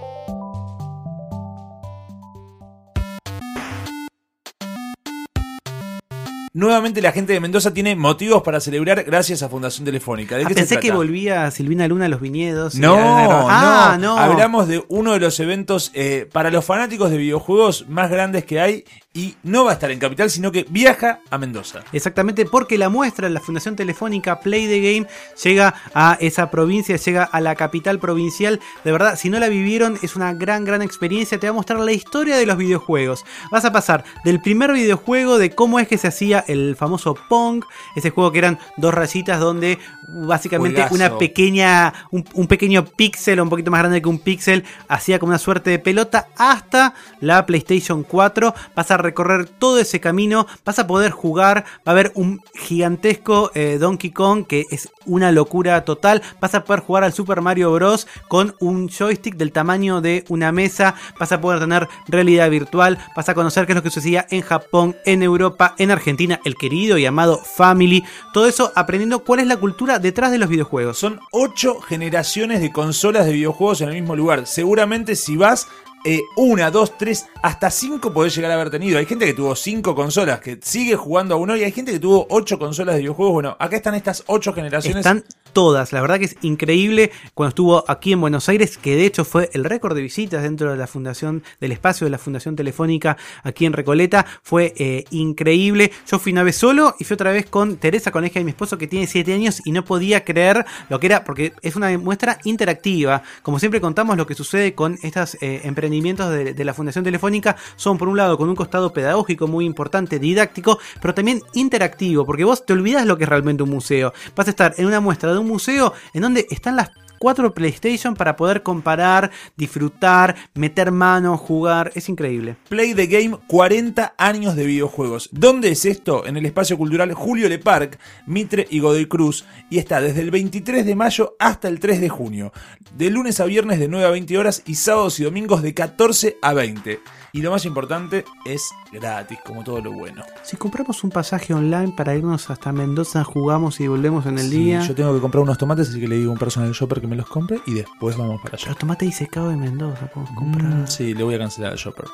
Nuevamente 6.53 7.01
la 7.01 7.13
gente 7.13 7.33
de 7.33 7.39
Mendoza 7.39 7.73
tiene 7.73 7.95
motivos 7.95 8.43
para 8.43 8.59
celebrar 8.59 9.05
gracias 9.05 9.43
a 9.45 9.49
Fundación 9.49 9.85
Telefónica. 9.85 10.37
¿De 10.37 10.43
Ah, 10.45 10.49
qué 10.49 10.55
se 10.55 10.61
pensé 10.61 10.81
que 10.81 10.91
volvía 10.91 11.49
Silvina 11.53 11.87
Luna 11.87 12.07
a 12.07 12.09
los 12.09 12.21
viñedos. 12.21 12.75
No, 12.75 12.97
a- 12.97 13.93
Ah, 13.93 13.99
no, 14.01 14.17
no. 14.17 14.19
Hablamos 14.19 14.67
de 14.67 14.85
uno 14.89 15.13
de 15.13 15.21
los 15.21 15.39
eventos 15.39 15.93
eh, 15.95 16.29
para 16.33 16.51
los 16.51 16.65
fanáticos 16.65 17.11
de 17.13 17.19
videojuegos 17.19 17.89
más 17.89 18.11
grandes 18.11 18.45
que 18.45 18.61
hay 18.61 18.85
y 19.13 19.35
no 19.43 19.65
va 19.65 19.73
a 19.73 19.75
estar 19.75 19.91
en 19.91 19.99
Capital, 19.99 20.31
sino 20.31 20.53
que 20.53 20.65
viaja 20.71 21.19
a 21.31 21.39
Mendoza. 21.39 21.81
Exactamente, 21.93 22.45
porque 22.47 22.79
la 22.79 22.89
muestra 22.89 23.27
de 23.27 23.35
la 23.35 23.41
Fundación 23.41 23.75
Telefónica 23.75 24.39
Play 24.39 24.69
the 24.69 24.81
Game 24.81 25.09
llega 25.43 25.75
a 25.95 26.17
esa 26.21 26.49
provincia, 26.49 26.95
llega 26.95 27.25
a 27.25 27.41
la 27.41 27.57
capital 27.57 27.99
provincial. 27.99 28.61
De 28.85 28.93
verdad, 28.93 29.19
si 29.19 29.29
no 29.29 29.41
la 29.41 29.49
vivieron, 29.49 29.99
es 30.03 30.15
una 30.15 30.33
gran, 30.33 30.65
gran 30.65 30.81
experiencia. 30.81 31.41
Te 31.41 31.49
va 31.49 31.51
a 31.51 31.55
mostrar 31.55 31.81
la 31.81 31.91
historia 31.91 32.37
de 32.37 32.47
los 32.47 32.57
videojuegos. 32.57 33.25
Vas 33.51 33.65
a 33.65 33.73
pasar 33.73 34.05
del 34.25 34.41
primer 34.41 34.73
videojuego 34.73 35.39
de 35.39 35.51
cómo 35.51 35.81
es 35.81 35.89
que 35.89 35.99
se 35.99 36.07
hacía 36.07 36.45
el 36.47 36.77
famoso 36.77 37.17
Pong, 37.29 37.65
ese 37.97 38.11
juego 38.11 38.31
que 38.31 38.39
eran 38.39 38.61
dos 38.77 38.95
rayitas 38.95 39.41
donde 39.41 39.81
básicamente 40.09 40.83
Juegazo. 40.83 40.95
una 40.95 41.19
pequeña, 41.19 41.93
un, 42.13 42.25
un 42.35 42.47
pequeño 42.47 42.85
píxel, 42.85 43.41
un 43.41 43.49
poquito 43.49 43.73
más 43.73 43.81
grande 43.81 44.01
que 44.01 44.09
un 44.09 44.21
píxel, 44.21 44.65
hacía 44.89 45.19
como 45.19 45.31
una 45.31 45.39
suerte 45.39 45.71
de 45.71 45.81
pelota, 45.81 46.29
hasta 46.37 46.95
la 47.21 47.45
PlayStation 47.45 48.05
4. 48.05 48.55
Vas 48.77 48.91
a 48.93 49.00
recorrer 49.03 49.47
todo 49.47 49.79
ese 49.79 50.01
camino, 50.01 50.47
vas 50.65 50.79
a 50.79 50.87
poder 50.87 51.11
jugar, 51.11 51.65
va 51.79 51.83
a 51.87 51.91
haber 51.91 52.13
un 52.15 52.41
gigantesco 52.55 53.51
eh, 53.55 53.79
Donkey 53.79 54.11
Kong 54.11 54.47
que 54.47 54.67
es 54.71 54.89
una 55.07 55.33
locura 55.33 55.85
total, 55.85 56.23
vas 56.41 56.55
a 56.55 56.65
poder 56.65 56.81
jugar 56.81 57.05
al 57.05 57.13
Super 57.13 57.41
Mario 57.41 57.73
Bros. 57.73 58.07
con 58.29 58.55
un 58.61 58.89
joystick 58.89 59.37
del 59.37 59.53
tamaño 59.53 60.01
de 60.01 60.25
una 60.29 60.53
mesa, 60.53 60.95
vas 61.19 61.33
a 61.33 61.41
poder 61.41 61.61
tener 61.61 61.89
realidad 62.09 62.51
virtual, 62.51 62.99
vas 63.17 63.29
a 63.29 63.35
conocer 63.35 63.67
qué 63.67 63.73
es 63.73 63.77
lo 63.77 63.83
que 63.83 63.91
sucedía 63.91 64.27
en 64.31 64.43
Japón, 64.43 64.97
en 65.05 65.23
Europa, 65.23 65.75
en 65.79 65.91
Argentina 65.91 66.41
el 66.45 66.55
querido 66.57 66.99
y 66.99 67.07
amado 67.07 67.39
Family. 67.39 68.05
Todo 68.33 68.47
eso 68.47 68.73
aprendiendo 68.75 69.25
cuál 69.25 69.41
es 69.41 69.47
la 69.47 69.57
cultura 69.57 69.99
detrás 69.99 70.31
de 70.31 70.39
los 70.39 70.49
videojuegos. 70.49 70.99
Son 70.99 71.21
ocho 71.31 71.81
generaciones 71.81 72.61
de 72.61 72.73
consolas 72.73 73.27
de 73.27 73.33
videojuegos 73.33 73.81
en 73.81 73.89
el 73.89 73.95
mismo 73.95 74.17
lugar. 74.17 74.47
Seguramente 74.47 75.17
si 75.17 75.37
vas 75.37 75.69
eh, 76.05 76.21
una, 76.37 76.71
dos, 76.71 76.97
tres, 76.97 77.27
hasta 77.43 77.71
cinco 77.71 78.13
podés 78.13 78.35
llegar 78.35 78.51
a 78.51 78.55
haber 78.55 78.71
tenido. 78.71 78.99
Hay 78.99 79.07
gente 79.07 79.27
que 79.27 79.35
tuvo 79.35 79.55
cinco 79.55 79.95
consolas, 79.95 80.41
que 80.41 80.59
sigue 80.63 80.97
jugando 80.97 81.35
a 81.35 81.39
uno, 81.39 81.57
y 81.57 81.63
hay 81.63 81.73
gente 81.73 81.93
que 81.93 81.99
tuvo 81.99 82.27
ocho 82.31 82.59
consolas 82.59 82.95
de 82.95 83.01
videojuegos. 83.01 83.35
Bueno, 83.35 83.57
acá 83.59 83.77
están 83.77 83.95
estas 83.95 84.25
ocho 84.27 84.53
generaciones. 84.53 85.05
Están 85.05 85.25
todas, 85.53 85.93
la 85.93 86.01
verdad 86.01 86.19
que 86.19 86.27
es 86.27 86.37
increíble 86.43 87.11
cuando 87.35 87.51
estuvo 87.51 87.85
aquí 87.89 88.13
en 88.13 88.21
Buenos 88.21 88.49
Aires, 88.49 88.79
que 88.79 88.97
de 88.97 89.07
hecho 89.07 89.25
fue 89.25 89.51
el 89.53 89.65
récord 89.65 89.95
de 89.95 90.03
visitas 90.03 90.43
dentro 90.43 90.71
de 90.71 90.77
la 90.77 90.87
fundación, 90.87 91.43
del 91.61 91.73
espacio 91.73 92.05
de 92.05 92.11
la 92.11 92.19
Fundación 92.19 92.57
Telefónica 92.57 93.17
aquí 93.43 93.67
en 93.67 93.73
Recoleta, 93.73 94.27
fue 94.43 94.73
eh, 94.77 95.05
increíble. 95.11 95.93
Yo 96.07 96.19
fui 96.19 96.33
una 96.33 96.43
vez 96.43 96.57
solo 96.57 96.95
y 96.99 97.05
fui 97.05 97.15
otra 97.15 97.33
vez 97.33 97.47
con 97.47 97.77
Teresa 97.77 98.11
Coneja 98.11 98.41
y 98.41 98.45
mi 98.45 98.51
esposo 98.51 98.79
que 98.79 98.87
tiene 98.87 99.07
7 99.07 99.33
años 99.33 99.61
y 99.65 99.73
no 99.73 99.85
podía 99.85 100.25
creer 100.25 100.65
lo 100.89 101.01
que 101.01 101.07
era, 101.07 101.25
porque 101.25 101.53
es 101.63 101.77
una 101.77 101.97
muestra 101.99 102.39
interactiva. 102.45 103.23
Como 103.43 103.59
siempre 103.59 103.81
contamos 103.81 104.17
lo 104.17 104.27
que 104.27 104.35
sucede 104.35 104.75
con 104.75 104.99
estos 105.03 105.37
eh, 105.41 105.63
emprendimientos 105.65 106.31
de, 106.31 106.65
la 106.65 106.75
Fundación 106.75 107.05
Telefónica, 107.05 107.57
son 107.77 107.97
por 107.97 108.09
un 108.09 108.17
lado 108.17 108.37
con 108.37 108.49
un 108.49 108.55
costado 108.55 108.93
pedagógico 108.93 109.47
muy 109.47 109.65
importante, 109.65 110.19
didáctico, 110.19 110.79
pero 111.01 111.15
también 111.15 111.43
interactivo, 111.55 112.27
porque 112.27 112.45
vos 112.45 112.67
te 112.67 112.75
olvidás 112.75 113.07
lo 113.07 113.17
que 113.17 113.25
es 113.25 113.31
realmente 113.31 113.63
un 113.63 113.71
museo. 113.71 114.13
Vas 114.37 114.47
a 114.47 114.51
estar 114.51 114.75
en 114.77 114.87
una 114.87 115.01
muestra 115.01 115.33
de 115.33 115.39
un 115.41 115.49
museo 115.49 115.93
en 116.15 116.23
donde 116.23 116.47
están 116.51 116.77
las 116.77 116.91
cuatro 117.21 117.53
PlayStation 117.53 118.15
para 118.15 118.35
poder 118.35 118.63
comparar, 118.63 119.31
disfrutar, 119.55 120.37
meter 120.55 120.91
mano, 120.91 121.37
jugar. 121.37 121.93
Es 121.95 122.09
increíble. 122.09 122.57
Play 122.71 122.95
the 122.95 123.07
Game 123.07 123.39
40 123.47 124.15
años 124.17 124.57
de 124.57 124.65
videojuegos. 124.65 125.29
¿Dónde 125.31 125.71
es 125.71 125.85
esto? 125.85 126.27
En 126.27 126.39
el 126.39 126.47
espacio 126.47 126.79
cultural 126.79 127.13
Julio 127.13 127.47
Le 127.49 127.59
Parc, 127.59 127.99
Mitre 128.27 128.67
y 128.71 128.81
Godoy 128.81 129.05
Cruz. 129.05 129.45
Y 129.69 129.79
está 129.79 130.01
desde 130.01 130.23
el 130.23 130.31
23 130.31 130.87
de 130.87 130.95
mayo 130.95 131.37
hasta 131.39 131.69
el 131.69 131.79
3 131.79 132.01
de 132.01 132.09
junio. 132.09 132.53
De 132.97 133.11
lunes 133.11 133.39
a 133.39 133.45
viernes 133.45 133.79
de 133.79 133.89
9 133.89 134.07
a 134.07 134.11
20 134.11 134.39
horas 134.39 134.63
y 134.65 134.77
sábados 134.77 135.21
y 135.21 135.25
domingos 135.25 135.61
de 135.63 135.75
14 135.75 136.39
a 136.41 136.55
20. 136.55 137.01
Y 137.33 137.43
lo 137.43 137.51
más 137.53 137.65
importante 137.65 138.25
es 138.45 138.71
gratis, 138.93 139.39
como 139.47 139.63
todo 139.63 139.81
lo 139.81 139.93
bueno. 139.93 140.23
Si 140.43 140.57
compramos 140.57 141.05
un 141.05 141.11
pasaje 141.11 141.55
online 141.55 141.93
para 141.97 142.15
irnos 142.17 142.51
hasta 142.51 142.73
Mendoza, 142.73 143.23
jugamos 143.23 143.79
y 143.81 143.87
volvemos 143.87 144.27
en 144.27 144.39
el 144.39 144.49
Sí, 144.51 144.59
día. 144.59 144.81
Yo 144.81 144.95
tengo 144.95 145.15
que 145.15 145.21
comprar 145.21 145.43
unos 145.43 145.57
tomates, 145.57 145.91
así 145.91 146.01
que 146.01 146.09
le 146.09 146.17
digo 146.17 146.31
a 146.31 146.33
un 146.33 146.39
personal 146.39 146.73
shopper 146.73 147.01
que 147.01 147.07
me 147.07 147.17
los 147.17 147.27
compre 147.27 147.61
y 147.67 147.75
después 147.75 148.17
vamos 148.17 148.41
para 148.43 148.57
allá. 148.57 148.65
Pero 148.65 148.77
tomate 148.77 149.05
disecado 149.05 149.49
de 149.51 149.57
Mendoza, 149.57 150.07
podemos 150.09 150.35
comprar. 150.37 150.65
Mm, 150.75 150.87
sí, 150.89 151.15
le 151.15 151.23
voy 151.23 151.35
a 151.37 151.39
cancelar 151.39 151.73
al 151.73 151.79
shopper. 151.79 152.07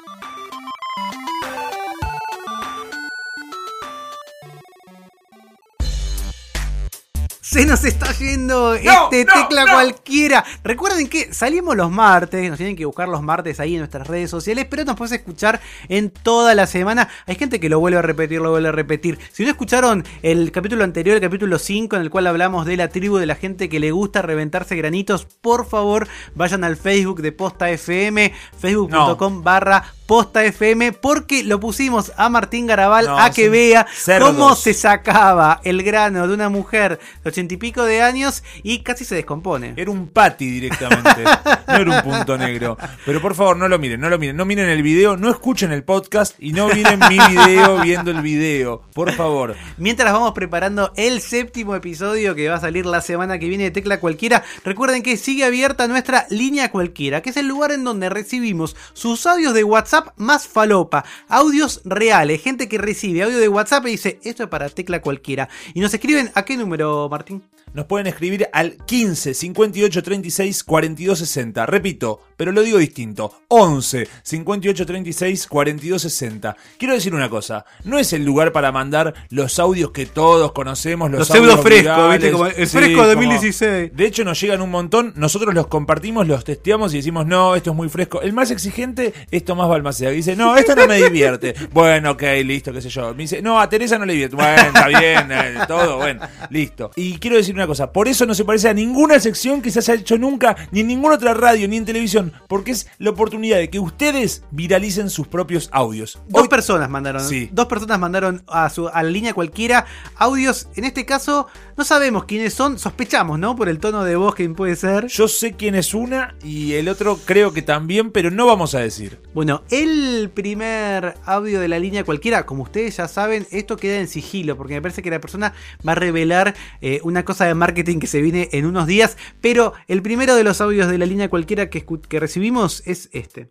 Se 7.56 7.64
nos 7.64 7.82
está 7.86 8.12
yendo 8.12 8.76
No, 8.84 9.04
este 9.10 9.24
no, 9.24 9.32
tecla 9.32 9.64
no. 9.64 9.72
cualquiera. 9.72 10.44
Recuerden 10.62 11.08
que 11.08 11.32
salimos 11.32 11.74
los 11.74 11.90
martes, 11.90 12.50
nos 12.50 12.58
tienen 12.58 12.76
que 12.76 12.84
buscar 12.84 13.08
los 13.08 13.22
martes 13.22 13.60
ahí 13.60 13.72
en 13.72 13.78
nuestras 13.78 14.06
redes 14.06 14.28
sociales, 14.28 14.66
pero 14.68 14.84
nos 14.84 14.94
puedes 14.94 15.12
escuchar 15.12 15.62
en 15.88 16.10
toda 16.10 16.54
la 16.54 16.66
semana. 16.66 17.08
Hay 17.26 17.36
gente 17.36 17.58
que 17.58 17.70
lo 17.70 17.80
vuelve 17.80 17.96
a 17.98 18.02
repetir, 18.02 18.42
lo 18.42 18.50
vuelve 18.50 18.68
a 18.68 18.72
repetir. 18.72 19.18
Si 19.32 19.42
no 19.42 19.48
escucharon 19.48 20.04
el 20.20 20.52
capítulo 20.52 20.84
anterior, 20.84 21.16
el 21.16 21.22
capítulo 21.22 21.58
5, 21.58 21.96
en 21.96 22.02
el 22.02 22.10
cual 22.10 22.26
hablamos 22.26 22.66
de 22.66 22.76
la 22.76 22.88
tribu 22.88 23.16
de 23.16 23.24
la 23.24 23.36
gente 23.36 23.70
que 23.70 23.80
le 23.80 23.90
gusta 23.90 24.20
reventarse 24.20 24.76
granitos, 24.76 25.24
por 25.24 25.66
favor 25.66 26.08
vayan 26.34 26.62
al 26.62 26.76
Facebook 26.76 27.22
de 27.22 27.32
Posta 27.32 27.70
FM, 27.70 28.34
facebook.com 28.58 29.42
barra 29.42 29.94
Posta 30.06 30.44
FM, 30.44 30.92
porque 30.92 31.42
lo 31.42 31.58
pusimos 31.58 32.12
a 32.16 32.28
Martín 32.28 32.66
Garabal 32.66 33.06
No, 33.06 33.18
a 33.18 33.30
que 33.30 33.48
vea 33.48 33.86
cerdos. 33.92 34.30
cómo 34.30 34.54
se 34.54 34.72
sacaba 34.72 35.60
el 35.64 35.82
grano 35.82 36.28
de 36.28 36.34
una 36.34 36.48
mujer 36.48 37.00
de 37.24 37.28
ochenta 37.30 37.54
y 37.54 37.56
pico 37.56 37.84
de 37.84 38.02
años 38.02 38.42
y 38.62 38.80
casi 38.80 39.04
se 39.04 39.16
descompone. 39.16 39.74
Era 39.76 39.90
un 39.90 40.08
patty 40.08 40.48
directamente. 40.50 41.24
No 41.66 41.74
era 41.74 41.96
un 41.96 42.02
punto 42.02 42.38
negro. 42.38 42.78
Pero 43.04 43.20
por 43.20 43.34
favor, 43.34 43.56
no 43.56 43.66
lo 43.66 43.78
miren, 43.78 44.00
no 44.00 44.08
lo 44.08 44.18
miren. 44.18 44.36
No 44.36 44.44
miren 44.44 44.68
el 44.68 44.82
video, 44.82 45.16
no 45.16 45.30
escuchen 45.30 45.72
el 45.72 45.82
podcast 45.82 46.36
y 46.38 46.52
no 46.52 46.68
miren 46.68 47.00
mi 47.08 47.18
video 47.18 47.80
viendo 47.80 48.12
el 48.12 48.22
video. 48.22 48.82
Por 48.94 49.12
favor. 49.12 49.56
Mientras 49.76 50.12
vamos 50.12 50.32
preparando 50.32 50.92
el 50.96 51.20
séptimo 51.20 51.74
episodio 51.74 52.36
que 52.36 52.48
va 52.48 52.56
a 52.56 52.60
salir 52.60 52.86
la 52.86 53.00
semana 53.00 53.38
que 53.40 53.48
viene 53.48 53.64
de 53.64 53.70
Tecla 53.72 53.98
Cualquiera, 53.98 54.44
recuerden 54.64 55.02
que 55.02 55.16
sigue 55.16 55.44
abierta 55.44 55.88
nuestra 55.88 56.26
línea 56.30 56.70
cualquiera, 56.70 57.20
que 57.20 57.30
es 57.30 57.36
el 57.36 57.48
lugar 57.48 57.72
en 57.72 57.82
donde 57.82 58.08
recibimos 58.08 58.76
sus 58.92 59.26
audios 59.26 59.52
de 59.52 59.64
WhatsApp 59.64 59.95
más 60.16 60.46
falopa, 60.48 61.04
audios 61.28 61.80
reales, 61.84 62.42
gente 62.42 62.68
que 62.68 62.78
recibe 62.78 63.22
audio 63.22 63.38
de 63.38 63.48
WhatsApp 63.48 63.86
y 63.86 63.90
dice, 63.90 64.20
esto 64.24 64.44
es 64.44 64.48
para 64.48 64.68
Tecla 64.68 65.00
Cualquiera. 65.00 65.48
Y 65.74 65.80
nos 65.80 65.94
escriben 65.94 66.30
a 66.34 66.44
qué 66.44 66.56
número, 66.56 67.08
Martín? 67.08 67.42
Nos 67.74 67.84
pueden 67.86 68.06
escribir 68.06 68.48
al 68.54 68.76
15 68.86 69.34
58 69.34 70.02
36 70.02 70.64
42 70.64 71.18
60. 71.18 71.66
Repito, 71.66 72.20
pero 72.36 72.50
lo 72.52 72.62
digo 72.62 72.78
distinto. 72.78 73.40
11 73.48 74.08
58 74.22 74.86
36 74.86 75.46
42 75.46 76.00
60. 76.02 76.56
Quiero 76.78 76.94
decir 76.94 77.14
una 77.14 77.28
cosa, 77.28 77.66
no 77.84 77.98
es 77.98 78.14
el 78.14 78.24
lugar 78.24 78.52
para 78.52 78.72
mandar 78.72 79.12
los 79.28 79.58
audios 79.58 79.90
que 79.90 80.06
todos 80.06 80.52
conocemos, 80.52 81.10
los, 81.10 81.20
Los 81.20 81.30
audios 81.32 81.46
pseudo 81.52 81.62
frescos. 81.62 82.10
¿viste? 82.12 82.30
Como 82.32 82.46
el 82.46 82.54
Sí, 82.66 82.78
fresco 82.78 82.96
como- 82.96 83.06
2016. 83.08 83.90
De 83.94 84.06
hecho, 84.06 84.24
nos 84.24 84.40
llegan 84.40 84.62
un 84.62 84.70
montón, 84.70 85.12
nosotros 85.16 85.52
los 85.52 85.66
compartimos, 85.66 86.26
los 86.26 86.44
testeamos 86.44 86.94
y 86.94 86.98
decimos, 86.98 87.26
no, 87.26 87.56
esto 87.56 87.70
es 87.72 87.76
muy 87.76 87.90
fresco. 87.90 88.22
El 88.22 88.32
más 88.32 88.50
exigente 88.50 89.12
es 89.30 89.44
Tomás 89.44 89.68
Balmaceda, 89.68 90.10
que 90.10 90.16
dice, 90.16 90.34
no, 90.34 90.56
esto 90.56 90.74
no 90.74 90.86
me 90.86 90.96
divierte. 91.02 91.54
bueno, 91.72 92.12
ok, 92.12 92.22
listo, 92.44 92.72
qué 92.72 92.80
sé 92.80 92.88
yo. 92.88 93.12
Me 93.12 93.24
dice, 93.24 93.42
no, 93.42 93.60
a 93.60 93.68
Teresa 93.68 93.98
no 93.98 94.06
le 94.06 94.14
divierte. 94.14 94.36
Bueno, 94.36 94.62
está 94.62 94.88
bien, 94.88 95.28
eh, 95.30 95.54
todo, 95.68 95.96
bueno, 95.98 96.20
listo. 96.48 96.90
Y 96.96 97.18
quiero 97.18 97.36
decir 97.36 97.54
una 97.56 97.66
cosa, 97.66 97.92
por 97.92 98.08
eso 98.08 98.26
no 98.26 98.34
se 98.34 98.44
parece 98.44 98.68
a 98.68 98.74
ninguna 98.74 99.18
sección 99.20 99.62
que 99.62 99.70
se 99.70 99.78
haya 99.80 99.94
hecho 99.94 100.18
nunca, 100.18 100.56
ni 100.70 100.80
en 100.80 100.86
ninguna 100.88 101.16
otra 101.16 101.34
radio, 101.34 101.66
ni 101.68 101.76
en 101.76 101.84
televisión, 101.84 102.32
porque 102.48 102.70
es 102.72 102.88
la 102.98 103.10
oportunidad 103.10 103.58
de 103.58 103.70
que 103.70 103.78
ustedes 103.78 104.42
viralicen 104.50 105.10
sus 105.10 105.26
propios 105.26 105.68
audios. 105.72 106.20
Dos 106.28 106.42
Hoy- 106.42 106.48
personas 106.48 106.88
mandaron. 106.90 107.22
Sí. 107.26 107.48
Dos 107.52 107.66
personas 107.66 107.98
mandaron 107.98 108.42
a, 108.46 108.68
su, 108.70 108.88
a 108.88 109.02
la 109.02 109.10
línea 109.10 109.32
cualquiera 109.34 109.86
audios. 110.16 110.68
En 110.76 110.84
este 110.84 111.04
caso, 111.04 111.46
no 111.76 111.84
sabemos 111.84 112.24
quiénes 112.24 112.54
son. 112.54 112.78
Sospechamos, 112.78 113.38
¿no? 113.38 113.56
Por 113.56 113.68
el 113.68 113.78
tono 113.78 114.04
de 114.04 114.16
voz 114.16 114.34
que 114.34 114.48
puede 114.50 114.76
ser. 114.76 115.06
Yo 115.08 115.28
sé 115.28 115.52
quién 115.54 115.74
es 115.74 115.94
una 115.94 116.34
y 116.44 116.74
el 116.74 116.88
otro 116.88 117.18
creo 117.24 117.52
que 117.52 117.62
también, 117.62 118.10
pero 118.12 118.30
no 118.30 118.46
vamos 118.46 118.74
a 118.74 118.80
decir. 118.80 119.18
Bueno, 119.34 119.62
el 119.70 120.30
primer 120.34 121.14
audio 121.24 121.60
de 121.60 121.68
la 121.68 121.78
línea 121.78 122.04
cualquiera, 122.04 122.46
como 122.46 122.62
ustedes 122.62 122.96
ya 122.96 123.08
saben, 123.08 123.46
esto 123.50 123.76
queda 123.76 123.98
en 123.98 124.08
sigilo, 124.08 124.56
porque 124.56 124.74
me 124.74 124.82
parece 124.82 125.02
que 125.02 125.10
la 125.10 125.20
persona 125.20 125.52
va 125.86 125.92
a 125.92 125.94
revelar 125.94 126.54
eh, 126.80 127.00
una 127.02 127.24
cosa 127.24 127.45
de 127.46 127.54
marketing 127.54 127.98
que 127.98 128.06
se 128.06 128.20
viene 128.20 128.48
en 128.52 128.66
unos 128.66 128.86
días. 128.86 129.16
Pero 129.40 129.72
el 129.88 130.02
primero 130.02 130.34
de 130.34 130.44
los 130.44 130.60
audios 130.60 130.88
de 130.88 130.98
la 130.98 131.06
línea 131.06 131.28
cualquiera 131.28 131.70
que, 131.70 131.84
que 131.84 132.20
recibimos 132.20 132.82
es 132.86 133.08
este. 133.12 133.48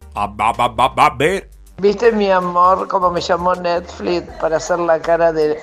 ¿Viste 1.77 2.12
mi 2.13 2.31
amor 2.31 2.88
cómo 2.88 3.12
me 3.12 3.19
llamó 3.19 3.53
Netflix 3.53 4.23
para 4.39 4.58
hacer 4.58 4.79
la 4.79 4.99
cara 5.01 5.34
de 5.34 5.58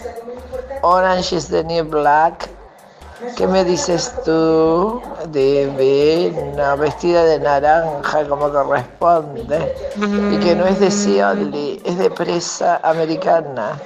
Orange 0.83 1.37
is 1.37 1.49
the 1.49 1.65
New 1.65 1.85
Black? 1.85 2.51
¿Qué 3.37 3.47
me 3.47 3.65
dices 3.65 4.13
tú? 4.25 5.01
Divina, 5.31 6.75
vestida 6.75 7.25
de 7.25 7.39
naranja 7.39 8.29
como 8.29 8.51
corresponde. 8.51 9.75
Y 10.33 10.39
que 10.39 10.55
no 10.55 10.67
es 10.67 10.81
de 10.81 10.91
Sionly, 10.91 11.81
es 11.85 11.99
de 11.99 12.11
presa 12.11 12.81
americana. 12.83 13.81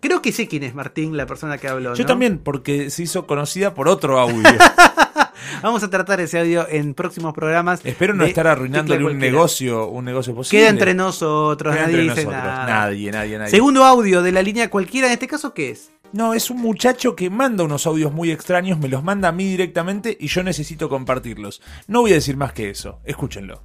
Creo 0.00 0.22
que 0.22 0.32
sé 0.32 0.46
quién 0.48 0.62
es 0.62 0.74
Martín, 0.74 1.16
la 1.16 1.26
persona 1.26 1.58
que 1.58 1.68
habló. 1.68 1.94
Yo 1.94 2.04
¿no? 2.04 2.06
también, 2.08 2.38
porque 2.38 2.90
se 2.90 3.02
hizo 3.02 3.26
conocida 3.26 3.74
por 3.74 3.88
otro 3.88 4.18
audio. 4.18 4.42
Vamos 5.62 5.82
a 5.82 5.90
tratar 5.90 6.20
ese 6.20 6.38
audio 6.38 6.66
en 6.68 6.94
próximos 6.94 7.34
programas. 7.34 7.80
Espero 7.84 8.14
no 8.14 8.24
de 8.24 8.30
estar 8.30 8.46
arruinándole 8.46 9.04
un 9.04 9.18
negocio, 9.18 9.88
un 9.88 10.04
negocio 10.04 10.34
posible. 10.34 10.60
Queda 10.60 10.70
entre 10.70 10.94
nosotros, 10.94 11.74
Queda 11.74 11.86
nadie 11.86 12.00
entre 12.00 12.14
dice 12.14 12.24
nosotros. 12.26 12.52
nada. 12.54 12.66
Nadie, 12.66 13.10
nadie, 13.10 13.38
nadie. 13.38 13.50
Segundo 13.50 13.84
audio 13.84 14.22
de 14.22 14.32
la 14.32 14.42
línea 14.42 14.70
cualquiera, 14.70 15.08
en 15.08 15.14
este 15.14 15.26
caso, 15.26 15.54
¿qué 15.54 15.70
es? 15.70 15.90
No, 16.12 16.32
es 16.32 16.50
un 16.50 16.58
muchacho 16.58 17.14
que 17.14 17.28
manda 17.28 17.64
unos 17.64 17.86
audios 17.86 18.12
muy 18.12 18.30
extraños, 18.30 18.78
me 18.78 18.88
los 18.88 19.04
manda 19.04 19.28
a 19.28 19.32
mí 19.32 19.44
directamente 19.44 20.16
y 20.18 20.28
yo 20.28 20.42
necesito 20.42 20.88
compartirlos. 20.88 21.60
No 21.86 22.00
voy 22.00 22.12
a 22.12 22.14
decir 22.14 22.36
más 22.36 22.52
que 22.52 22.70
eso. 22.70 23.00
Escúchenlo. 23.04 23.62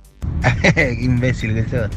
Qué 0.76 0.98
imbécil 1.02 1.54
que 1.54 1.70
sos. 1.70 1.90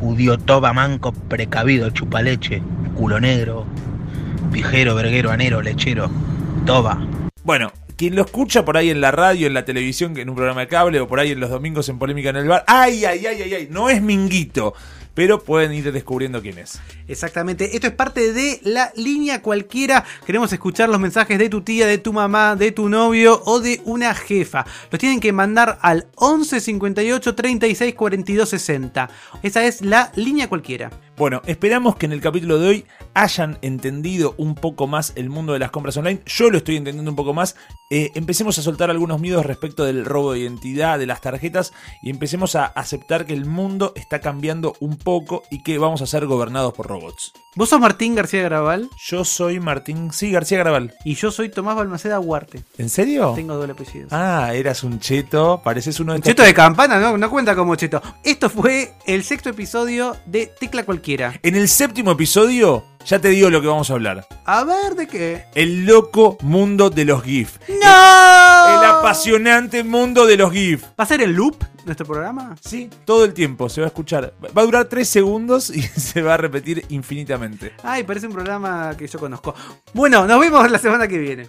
Judío 0.00 0.38
toba 0.38 0.72
manco 0.72 1.12
precavido, 1.12 1.90
chupaleche, 1.90 2.62
culo 2.98 3.20
negro, 3.20 3.64
pijero, 4.50 4.96
verguero, 4.96 5.30
anero, 5.30 5.62
lechero, 5.62 6.10
toba. 6.66 6.98
Bueno, 7.44 7.70
quien 7.96 8.16
lo 8.16 8.22
escucha 8.22 8.64
por 8.64 8.76
ahí 8.76 8.90
en 8.90 9.00
la 9.00 9.12
radio, 9.12 9.46
en 9.46 9.54
la 9.54 9.64
televisión, 9.64 10.18
en 10.18 10.28
un 10.28 10.34
programa 10.34 10.62
de 10.62 10.66
cable 10.66 10.98
o 10.98 11.06
por 11.06 11.20
ahí 11.20 11.30
en 11.30 11.38
los 11.38 11.48
domingos 11.48 11.88
en 11.88 12.00
Polémica 12.00 12.30
en 12.30 12.36
el 12.36 12.48
Bar. 12.48 12.64
¡Ay, 12.66 13.04
ay, 13.04 13.24
ay, 13.24 13.40
ay, 13.40 13.54
ay! 13.54 13.68
No 13.70 13.88
es 13.88 14.02
Minguito. 14.02 14.74
Pero 15.18 15.42
pueden 15.42 15.72
ir 15.72 15.90
descubriendo 15.90 16.40
quién 16.40 16.58
es. 16.58 16.80
Exactamente, 17.08 17.74
esto 17.74 17.88
es 17.88 17.92
parte 17.92 18.32
de 18.32 18.60
la 18.62 18.92
línea 18.94 19.42
cualquiera. 19.42 20.04
Queremos 20.24 20.52
escuchar 20.52 20.88
los 20.88 21.00
mensajes 21.00 21.40
de 21.40 21.48
tu 21.48 21.62
tía, 21.62 21.88
de 21.88 21.98
tu 21.98 22.12
mamá, 22.12 22.54
de 22.54 22.70
tu 22.70 22.88
novio 22.88 23.42
o 23.44 23.58
de 23.58 23.80
una 23.84 24.14
jefa. 24.14 24.64
Los 24.92 25.00
tienen 25.00 25.18
que 25.18 25.32
mandar 25.32 25.76
al 25.82 26.06
11 26.14 26.60
58 26.60 27.34
36 27.34 27.94
42 27.96 28.48
60. 28.48 29.10
Esa 29.42 29.64
es 29.64 29.80
la 29.80 30.12
línea 30.14 30.48
cualquiera. 30.48 30.88
Bueno, 31.16 31.42
esperamos 31.46 31.96
que 31.96 32.06
en 32.06 32.12
el 32.12 32.20
capítulo 32.20 32.60
de 32.60 32.68
hoy 32.68 32.84
hayan 33.12 33.58
entendido 33.60 34.36
un 34.38 34.54
poco 34.54 34.86
más 34.86 35.12
el 35.16 35.30
mundo 35.30 35.52
de 35.52 35.58
las 35.58 35.72
compras 35.72 35.96
online. 35.96 36.20
Yo 36.26 36.48
lo 36.48 36.58
estoy 36.58 36.76
entendiendo 36.76 37.10
un 37.10 37.16
poco 37.16 37.34
más. 37.34 37.56
Eh, 37.90 38.12
empecemos 38.14 38.56
a 38.56 38.62
soltar 38.62 38.88
algunos 38.88 39.20
miedos 39.20 39.44
respecto 39.44 39.84
del 39.84 40.04
robo 40.04 40.34
de 40.34 40.38
identidad, 40.38 40.96
de 40.96 41.06
las 41.06 41.20
tarjetas, 41.20 41.72
y 42.04 42.10
empecemos 42.10 42.54
a 42.54 42.66
aceptar 42.66 43.26
que 43.26 43.32
el 43.32 43.46
mundo 43.46 43.94
está 43.96 44.20
cambiando 44.20 44.76
un 44.78 44.96
poco 44.96 45.07
y 45.50 45.62
que 45.62 45.78
vamos 45.78 46.02
a 46.02 46.06
ser 46.06 46.26
gobernados 46.26 46.74
por 46.74 46.86
robots. 46.86 47.32
¿Vos 47.56 47.70
sos 47.70 47.80
Martín 47.80 48.14
García 48.14 48.42
Graval? 48.42 48.88
Yo 49.08 49.24
soy 49.24 49.58
Martín, 49.58 50.12
sí, 50.12 50.30
García 50.30 50.58
Graval. 50.58 50.94
Y 51.04 51.14
yo 51.14 51.30
soy 51.32 51.48
Tomás 51.48 51.74
Balmaceda 51.76 52.20
Huarte. 52.20 52.62
¿En 52.76 52.88
serio? 52.88 53.32
Tengo 53.34 53.54
doble 53.56 53.72
apellido. 53.72 54.08
Ah, 54.12 54.50
eras 54.54 54.84
un 54.84 55.00
cheto, 55.00 55.60
pareces 55.64 55.98
uno 55.98 56.12
de 56.12 56.16
Un 56.18 56.20
estos- 56.22 56.30
cheto 56.32 56.42
de 56.44 56.54
campana, 56.54 57.00
no, 57.00 57.16
no 57.18 57.30
cuenta 57.30 57.56
como 57.56 57.74
cheto. 57.74 58.00
Esto 58.22 58.48
fue 58.50 58.92
el 59.06 59.24
sexto 59.24 59.48
episodio 59.48 60.14
de 60.26 60.52
Tecla 60.60 60.84
Cualquiera. 60.84 61.40
En 61.42 61.56
el 61.56 61.68
séptimo 61.68 62.12
episodio, 62.12 62.84
ya 63.06 63.18
te 63.18 63.28
digo 63.30 63.50
lo 63.50 63.60
que 63.60 63.66
vamos 63.66 63.90
a 63.90 63.94
hablar. 63.94 64.26
A 64.44 64.62
ver 64.64 64.94
de 64.94 65.08
qué. 65.08 65.44
El 65.54 65.84
loco 65.86 66.36
mundo 66.42 66.90
de 66.90 67.04
los 67.06 67.22
GIF. 67.24 67.58
¡No! 67.68 68.37
El 68.68 68.84
apasionante 68.84 69.82
mundo 69.84 70.26
de 70.26 70.36
los 70.36 70.52
GIF. 70.52 70.84
¿Va 70.98 71.04
a 71.04 71.06
ser 71.06 71.22
el 71.22 71.32
loop 71.32 71.56
nuestro 71.86 72.06
programa? 72.06 72.54
Sí, 72.60 72.90
todo 73.04 73.24
el 73.24 73.32
tiempo 73.32 73.68
se 73.68 73.80
va 73.80 73.86
a 73.86 73.88
escuchar. 73.88 74.34
Va 74.56 74.62
a 74.62 74.64
durar 74.64 74.84
tres 74.86 75.08
segundos 75.08 75.70
y 75.70 75.82
se 76.00 76.22
va 76.22 76.34
a 76.34 76.36
repetir 76.36 76.84
infinitamente. 76.90 77.72
Ay, 77.82 78.04
parece 78.04 78.26
un 78.26 78.32
programa 78.34 78.94
que 78.96 79.06
yo 79.06 79.18
conozco. 79.18 79.54
Bueno, 79.94 80.26
nos 80.26 80.38
vemos 80.38 80.70
la 80.70 80.78
semana 80.78 81.08
que 81.08 81.18
viene. 81.18 81.48